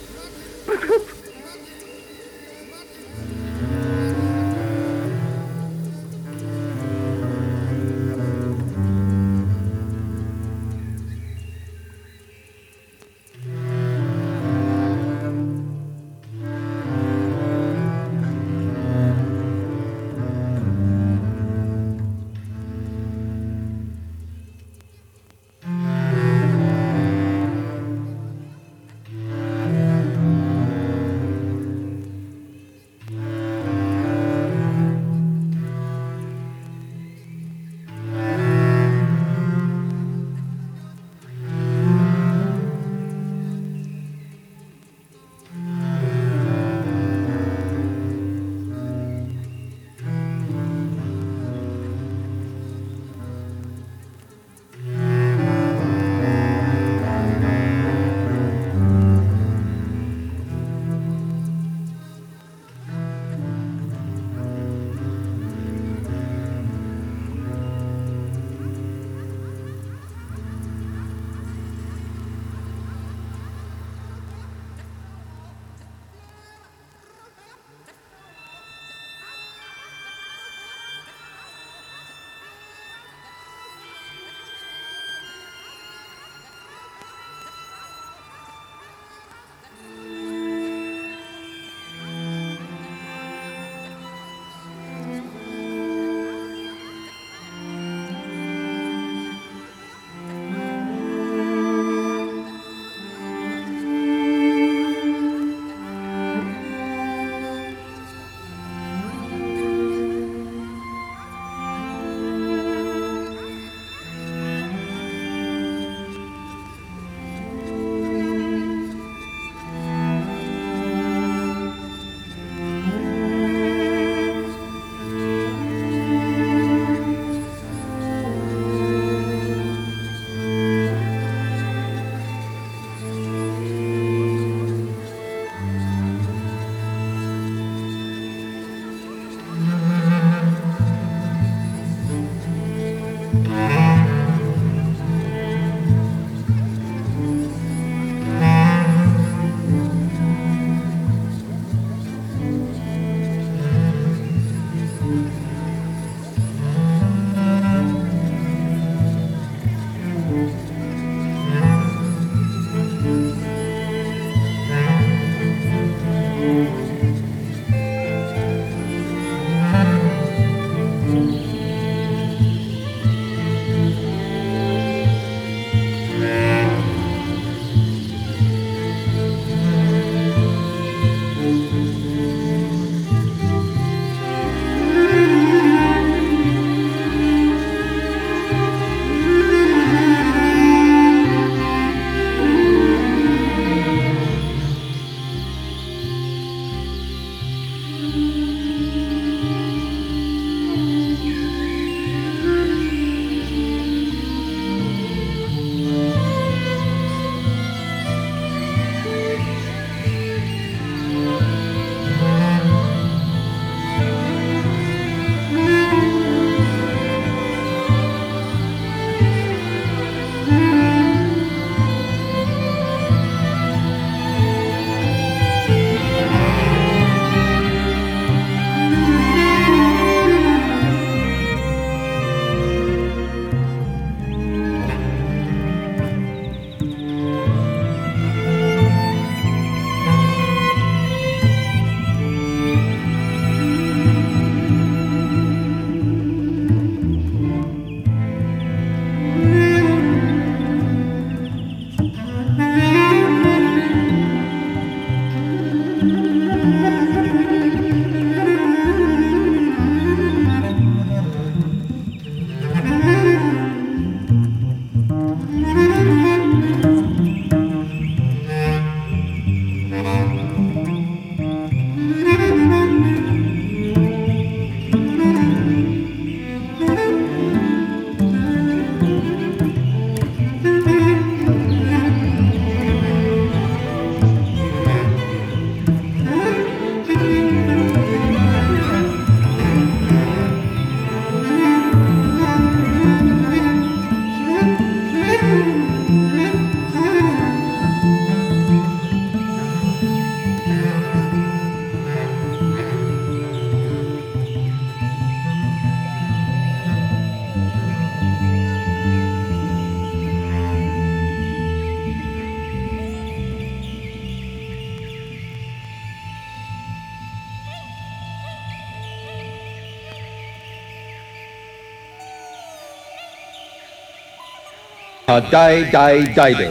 dai 325.39 325.89
dai 325.91 326.23
daido, 326.35 326.69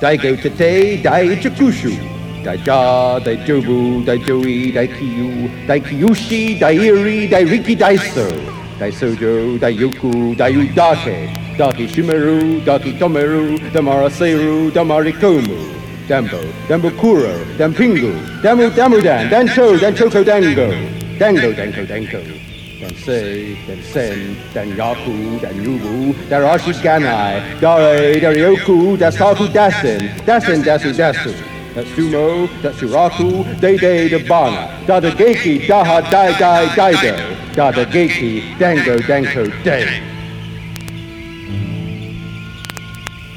daigo 0.00 0.36
tate, 0.42 1.02
dai 1.02 1.36
chakushu, 1.42 1.92
dai 2.44 2.56
ja, 2.64 3.18
dai 3.18 3.36
jobu, 3.46 4.04
dai 4.04 4.18
joey, 4.18 4.70
dai 4.72 4.86
riki 7.44 7.74
sojo, 8.90 9.58
dai 9.58 9.70
yoku, 9.70 10.34
dai 10.36 10.52
udake, 10.52 11.16
daki 11.58 11.86
shimeru, 11.88 12.64
daki 12.64 12.92
tomeru, 12.98 13.58
damaraseru, 13.72 14.70
damarikomu, 14.72 15.56
dambo, 16.08 16.40
dambokuro, 16.68 17.34
dampingu, 17.58 18.12
damu 18.42 18.70
damudan, 18.70 19.30
dancho, 19.30 19.78
danchoko 19.78 20.22
dango, 20.24 20.68
dango, 21.18 21.52
danko, 21.52 21.86
danko. 21.86 22.45
Dan 22.80 22.94
say, 22.96 23.56
Dan 23.66 23.82
Sen, 23.82 24.36
Dan 24.52 24.76
Yaku, 24.76 25.40
Dan 25.40 25.54
Yubu, 25.64 26.12
Darashi 26.28 26.74
Ganai, 26.84 27.58
Dare, 27.58 28.20
Darioku, 28.20 28.98
Dasaku 28.98 29.48
Dasen, 29.48 30.12
Dasen 30.26 30.62
Dasu 30.62 30.92
Dasu, 30.92 31.32
Datsumo, 31.74 32.46
Datsuraku, 32.60 33.44
Dede 33.60 34.10
Dabana, 34.10 34.68
Dada 34.86 35.10
Geiki, 35.10 35.66
Daha 35.66 36.02
Dai 36.10 36.38
Dai 36.38 36.66
Daido, 36.76 37.54
Dada 37.54 37.86
Geiki, 37.86 38.58
Dango 38.58 38.98
Danko 38.98 39.46
Day. 39.64 40.02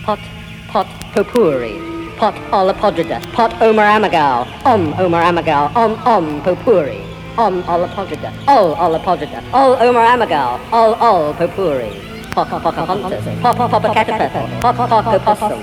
Pot, 0.03 0.19
pot, 0.67 0.87
popuri. 1.13 1.79
Pot 2.17 2.35
olapodrida. 2.51 3.21
Pot 3.31 3.53
Omar 3.61 3.87
Amagal. 3.95 4.45
Om 4.65 4.93
Omar 4.99 5.23
Amagal. 5.23 5.71
Om 5.75 5.95
Om 6.05 6.41
popuri. 6.41 7.08
Om 7.39 7.63
olapodrida. 7.73 8.29
Ol 8.47 8.75
olapodrida. 8.85 9.39
Ol 9.53 9.71
Omar 9.87 10.05
Amagal. 10.13 10.59
Ol 10.75 10.91
Ol 10.99 11.33
popuri. 11.39 11.87
Pop 12.35 12.49
Pocahontas. 12.63 13.23
Pop 13.41 13.55
Popocatepetl. 13.71 14.43
Pop 14.61 14.75
Pocopossum. 14.75 15.61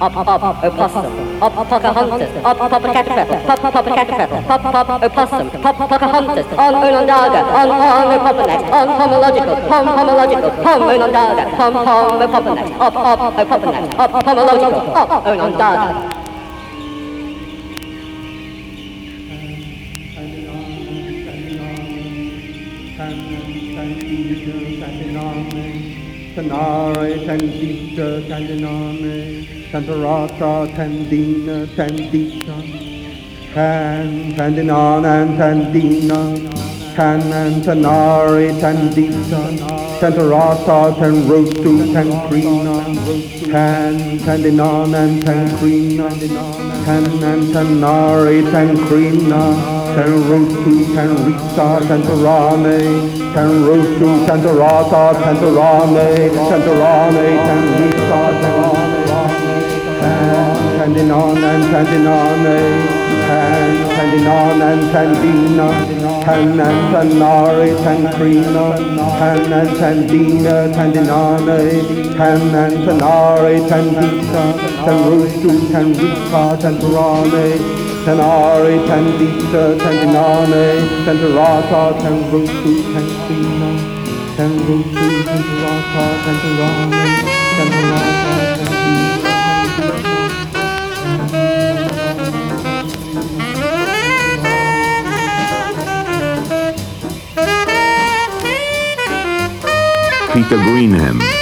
Op 0.00 0.16
op 0.16 0.28
opossum. 0.64 1.12
Op 1.40 1.54
Pocahontas. 1.68 2.28
Op 2.50 2.58
Popocatepetl. 2.58 3.34
Pop 3.46 3.60
Popocatepetl. 3.60 4.34
Pop 4.48 4.62
pop 4.62 4.86
pop 4.88 5.02
opossum. 5.04 5.50
Pop 5.62 5.76
Pocahontas. 5.88 6.44
On 6.64 6.74
Onondaga. 6.84 7.40
On 7.60 7.70
on 7.70 8.06
opoponax. 8.14 8.62
On 8.78 8.88
homological. 8.98 9.56
Pom 9.70 9.86
homological. 9.96 10.50
Pom 10.64 10.82
Onondaga. 10.92 11.44
Pom 11.58 11.72
pom 11.72 12.22
opoponax. 12.22 12.68
Op 12.86 12.96
op 13.10 13.20
opoponax. 13.40 13.86
Op 14.04 14.12
homological. 14.26 14.82
Op 15.02 15.26
Onondaga. 15.26 16.17
Tanare, 26.38 27.26
Tandita, 27.26 28.22
Tandiname, 28.28 29.44
Tantarata, 29.72 30.72
Tandina, 30.72 31.66
Tandita, 31.74 32.56
Tan, 33.52 34.34
Tandinan 34.36 35.04
and 35.04 35.36
Tandina, 35.36 36.94
Tan 36.94 37.32
and 37.32 37.64
Tanare, 37.64 38.52
Tandita, 38.60 39.58
Tantarata, 39.98 40.94
Tanrotu, 40.94 41.92
Tankrina, 41.92 43.50
Tan, 43.50 44.18
Tandinan 44.20 44.94
and 44.94 45.22
Tankrina, 45.24 46.08
Tan 46.84 47.04
and 47.24 47.52
Tanare, 47.52 48.42
Tankrina, 48.52 49.77
Tanrotu, 49.98 50.94
Tanrita, 50.94 51.80
Tantarane, 51.88 52.78
Tanrotu, 53.34 54.08
Tantarata, 54.28 55.02
Tantarane, 55.18 56.30
Tantarane, 56.30 57.26
Tanrita, 57.46 58.20
Tantarane, 58.38 59.18
Tandinan 60.78 61.42
and 61.42 61.64
Tandinane, 61.72 62.58
Tan, 63.26 63.72
Tandinan 63.96 64.62
and 64.62 64.84
Tandina, 64.94 65.68
Tan 66.24 66.60
and 66.60 66.80
Tanare, 66.94 67.68
Tankrina, 67.82 68.66
Tan 69.18 69.52
and 69.52 69.70
Tandina, 69.80 70.56
Tandinane, 70.76 72.16
Tan 72.16 72.54
and 72.54 72.76
Tanare, 72.86 73.54
Tandita, 73.68 74.42
Tanrotu, 74.84 75.50
Tanrita, 75.72 76.56
Tantarane, 76.62 77.87
tenare, 78.04 78.78
tendita, 78.86 79.76
tendinane, 79.76 80.66
tenderata, 81.04 81.94
tenrutu, 82.00 82.74
tendina, 82.92 83.70
tenrutu, 84.36 85.06
tenderata, 85.24 86.04
tenderane, 86.24 87.04
tenderata, 87.56 88.32
tendina. 88.56 88.78
Peter 100.32 100.58
Greenham. 100.58 101.37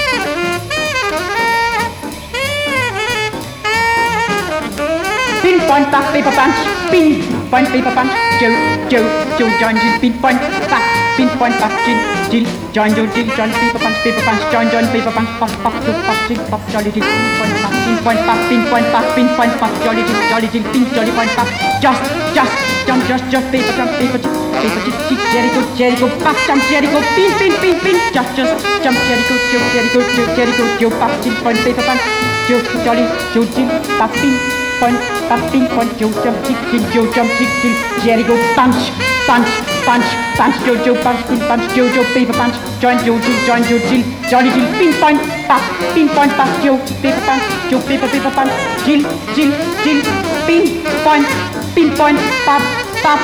Point 5.67 5.91
back 5.91 6.07
paper 6.15 6.33
punch. 6.33 6.57
Pin 6.91 7.21
point 7.51 7.69
paper 7.69 7.93
punch. 7.93 8.13
Joe, 8.39 8.55
Joe, 8.89 9.07
Joe, 9.39 9.51
John, 9.59 9.75
Jill. 9.77 9.95
Pin 10.01 10.15
point 10.23 10.41
back. 10.71 10.83
Pin 11.19 11.29
point 11.39 11.55
back. 11.59 11.73
Jill, 11.85 11.99
Jill, 12.31 12.47
John, 12.73 12.91
Joe, 12.95 13.07
Jill, 13.13 13.29
John. 13.37 13.51
Paper 13.51 13.81
punch, 13.83 13.99
paper 14.03 14.23
punch. 14.23 14.43
John, 14.53 14.67
John, 14.71 14.87
paper 14.95 15.13
punch. 15.13 15.31
Pop, 15.39 15.53
pop, 15.63 15.75
Joe, 15.85 15.99
pop, 16.07 16.19
Jill, 16.29 16.41
pop, 16.49 16.63
Jolly, 16.71 16.91
Jill. 16.95 17.05
Pin 17.05 17.27
point 17.37 17.55
back. 17.63 17.75
Pin 17.85 17.97
point 18.07 18.23
back. 18.27 18.41
Pin 18.49 18.63
point 18.71 18.89
back. 18.95 19.07
Pin 19.15 19.29
point 19.37 19.55
back. 19.61 19.73
Jolly, 19.85 20.03
Jill, 20.07 20.21
Jolly, 20.31 20.49
Jill. 20.49 20.65
Pin, 20.73 20.85
Jolly 20.95 21.13
point 21.13 21.33
back. 21.37 21.49
Just, 21.83 22.03
just, 22.37 22.53
jump, 22.87 23.03
just, 23.11 23.25
just. 23.31 23.47
Paper 23.51 23.73
jump, 23.77 23.91
paper 23.99 24.19
jump. 24.23 24.35
Paper 24.57 24.81
jump, 24.87 24.99
jill, 25.09 25.21
Jericho, 25.33 25.61
Jericho. 25.77 26.07
Back 26.23 26.37
jump, 26.47 26.63
Jericho. 26.71 26.99
Pin, 27.17 27.31
pin, 27.41 27.53
pin, 27.61 27.77
pin. 27.83 27.97
Just, 28.15 28.31
just, 28.37 28.55
jump, 28.85 28.97
Jericho, 29.09 29.35
Joe, 29.51 29.65
Jericho, 29.73 30.01
Joe, 30.15 30.29
Jericho, 30.37 30.65
Joe, 30.81 30.93
pop, 31.01 31.13
Jill, 31.23 31.35
point, 31.43 31.59
paper 31.65 31.83
punch. 31.83 32.05
Joe, 32.47 32.63
Jolly, 32.85 33.05
Joe, 33.35 33.45
Jill, 33.57 33.69
pop, 33.99 34.13
pin 34.15 34.66
point, 34.79 34.97
tapping 35.29 35.67
point, 35.69 35.91
Joe 35.99 36.13
jump, 36.23 36.37
tick, 36.45 36.57
Joe 36.93 37.07
jump, 37.13 37.31
tick, 37.39 37.49
tick, 37.61 37.77
Jericho 38.05 38.37
punch, 38.55 38.93
punch, 39.27 39.49
punch, 39.85 40.07
punch, 40.37 40.57
Jojo 40.65 40.95
punch, 41.03 41.21
pin 41.29 41.41
punch, 41.41 41.63
Jojo 41.75 42.03
paper 42.15 42.33
punch, 42.33 42.55
join 42.81 42.99
Joe 43.05 43.19
Jill, 43.21 43.39
join 43.47 43.63
Joe 43.65 43.79
Jill, 43.89 44.03
Jolly 44.31 44.51
Jill, 44.51 44.67
pin 44.79 44.93
point, 45.01 45.21
pop, 45.49 45.63
pin 45.95 46.09
point, 46.09 46.33
pop, 46.37 46.49
Joe, 46.63 46.79
paper 47.03 47.23
punch, 47.27 47.43
Joe 47.71 47.81
paper, 47.89 48.09
paper 48.09 48.31
punch, 48.31 48.53
Jill, 48.85 49.03
Jill, 49.35 49.53
Jill, 49.85 50.01
pin 50.47 50.63
point, 51.05 51.27
pin 51.75 51.91
point, 51.97 52.19
pop, 52.45 52.63
pop, 53.03 53.21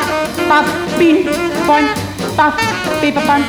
pop, 0.49 0.67
pin 0.99 1.25
point, 1.67 1.89
pop, 2.37 2.55
paper 3.01 3.23
punch. 3.27 3.47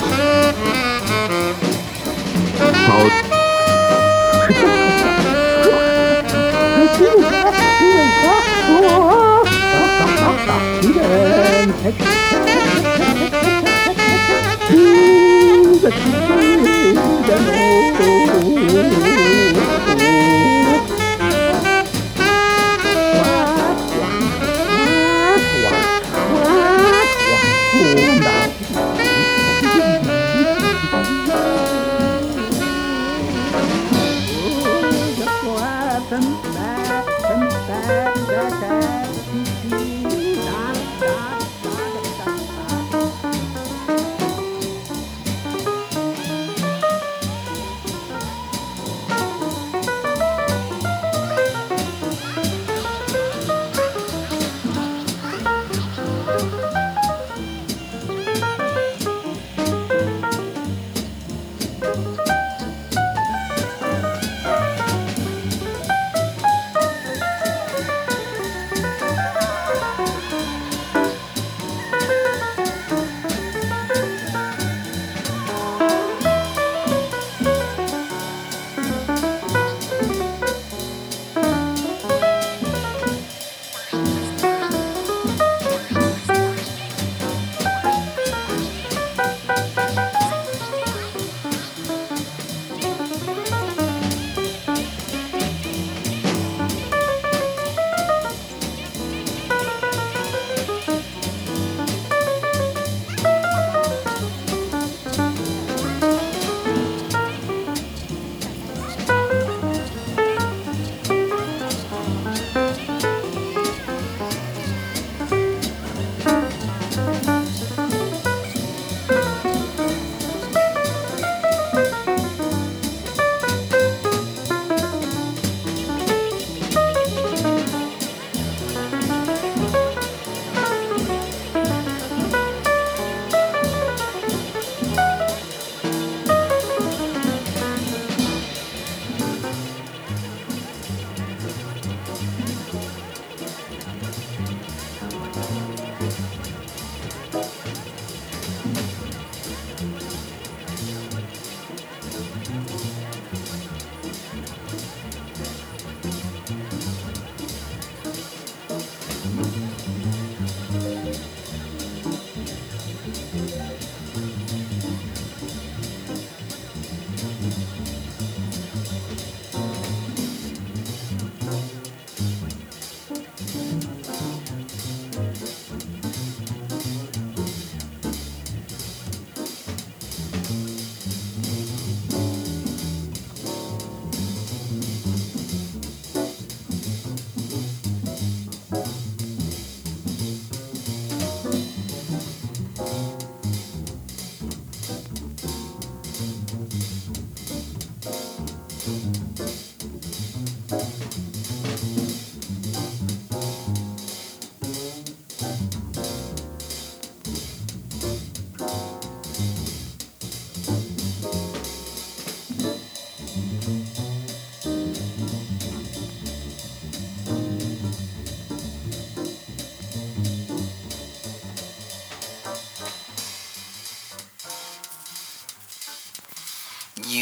Paul. 2.85 3.09
freedom. 10.93 11.73
To 14.67 15.79
the 15.79 15.91
freedom. 15.91 16.33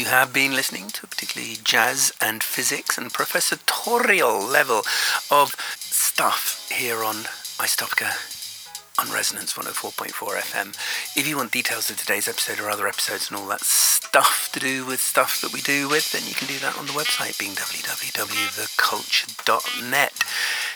You 0.02 0.08
have 0.08 0.32
been 0.32 0.56
listening 0.56 0.88
to 0.98 1.06
particularly 1.06 1.58
jazz 1.62 2.10
and 2.20 2.42
physics 2.42 2.98
and 2.98 3.12
professorial 3.12 4.42
level 4.42 4.82
of 5.30 5.54
stuff 5.78 6.68
here 6.72 7.04
on 7.04 7.26
Isotopica 7.62 8.10
on 8.98 9.12
Resonance 9.14 9.52
104.4 9.52 10.10
FM. 10.10 10.74
If 11.16 11.28
you 11.28 11.36
want 11.36 11.52
details 11.52 11.88
of 11.88 11.98
today's 11.98 12.26
episode 12.26 12.58
or 12.58 12.68
other 12.68 12.88
episodes 12.88 13.30
and 13.30 13.38
all 13.38 13.46
that 13.46 13.60
stuff 13.60 14.50
to 14.54 14.58
do 14.58 14.84
with 14.84 15.00
stuff 15.00 15.40
that 15.40 15.52
we 15.52 15.60
do 15.60 15.88
with, 15.88 16.10
then 16.10 16.26
you 16.26 16.34
can 16.34 16.48
do 16.48 16.58
that 16.58 16.76
on 16.76 16.86
the 16.86 16.92
website 16.92 17.38
being 17.38 17.52
www.theculture.net. 17.52 20.24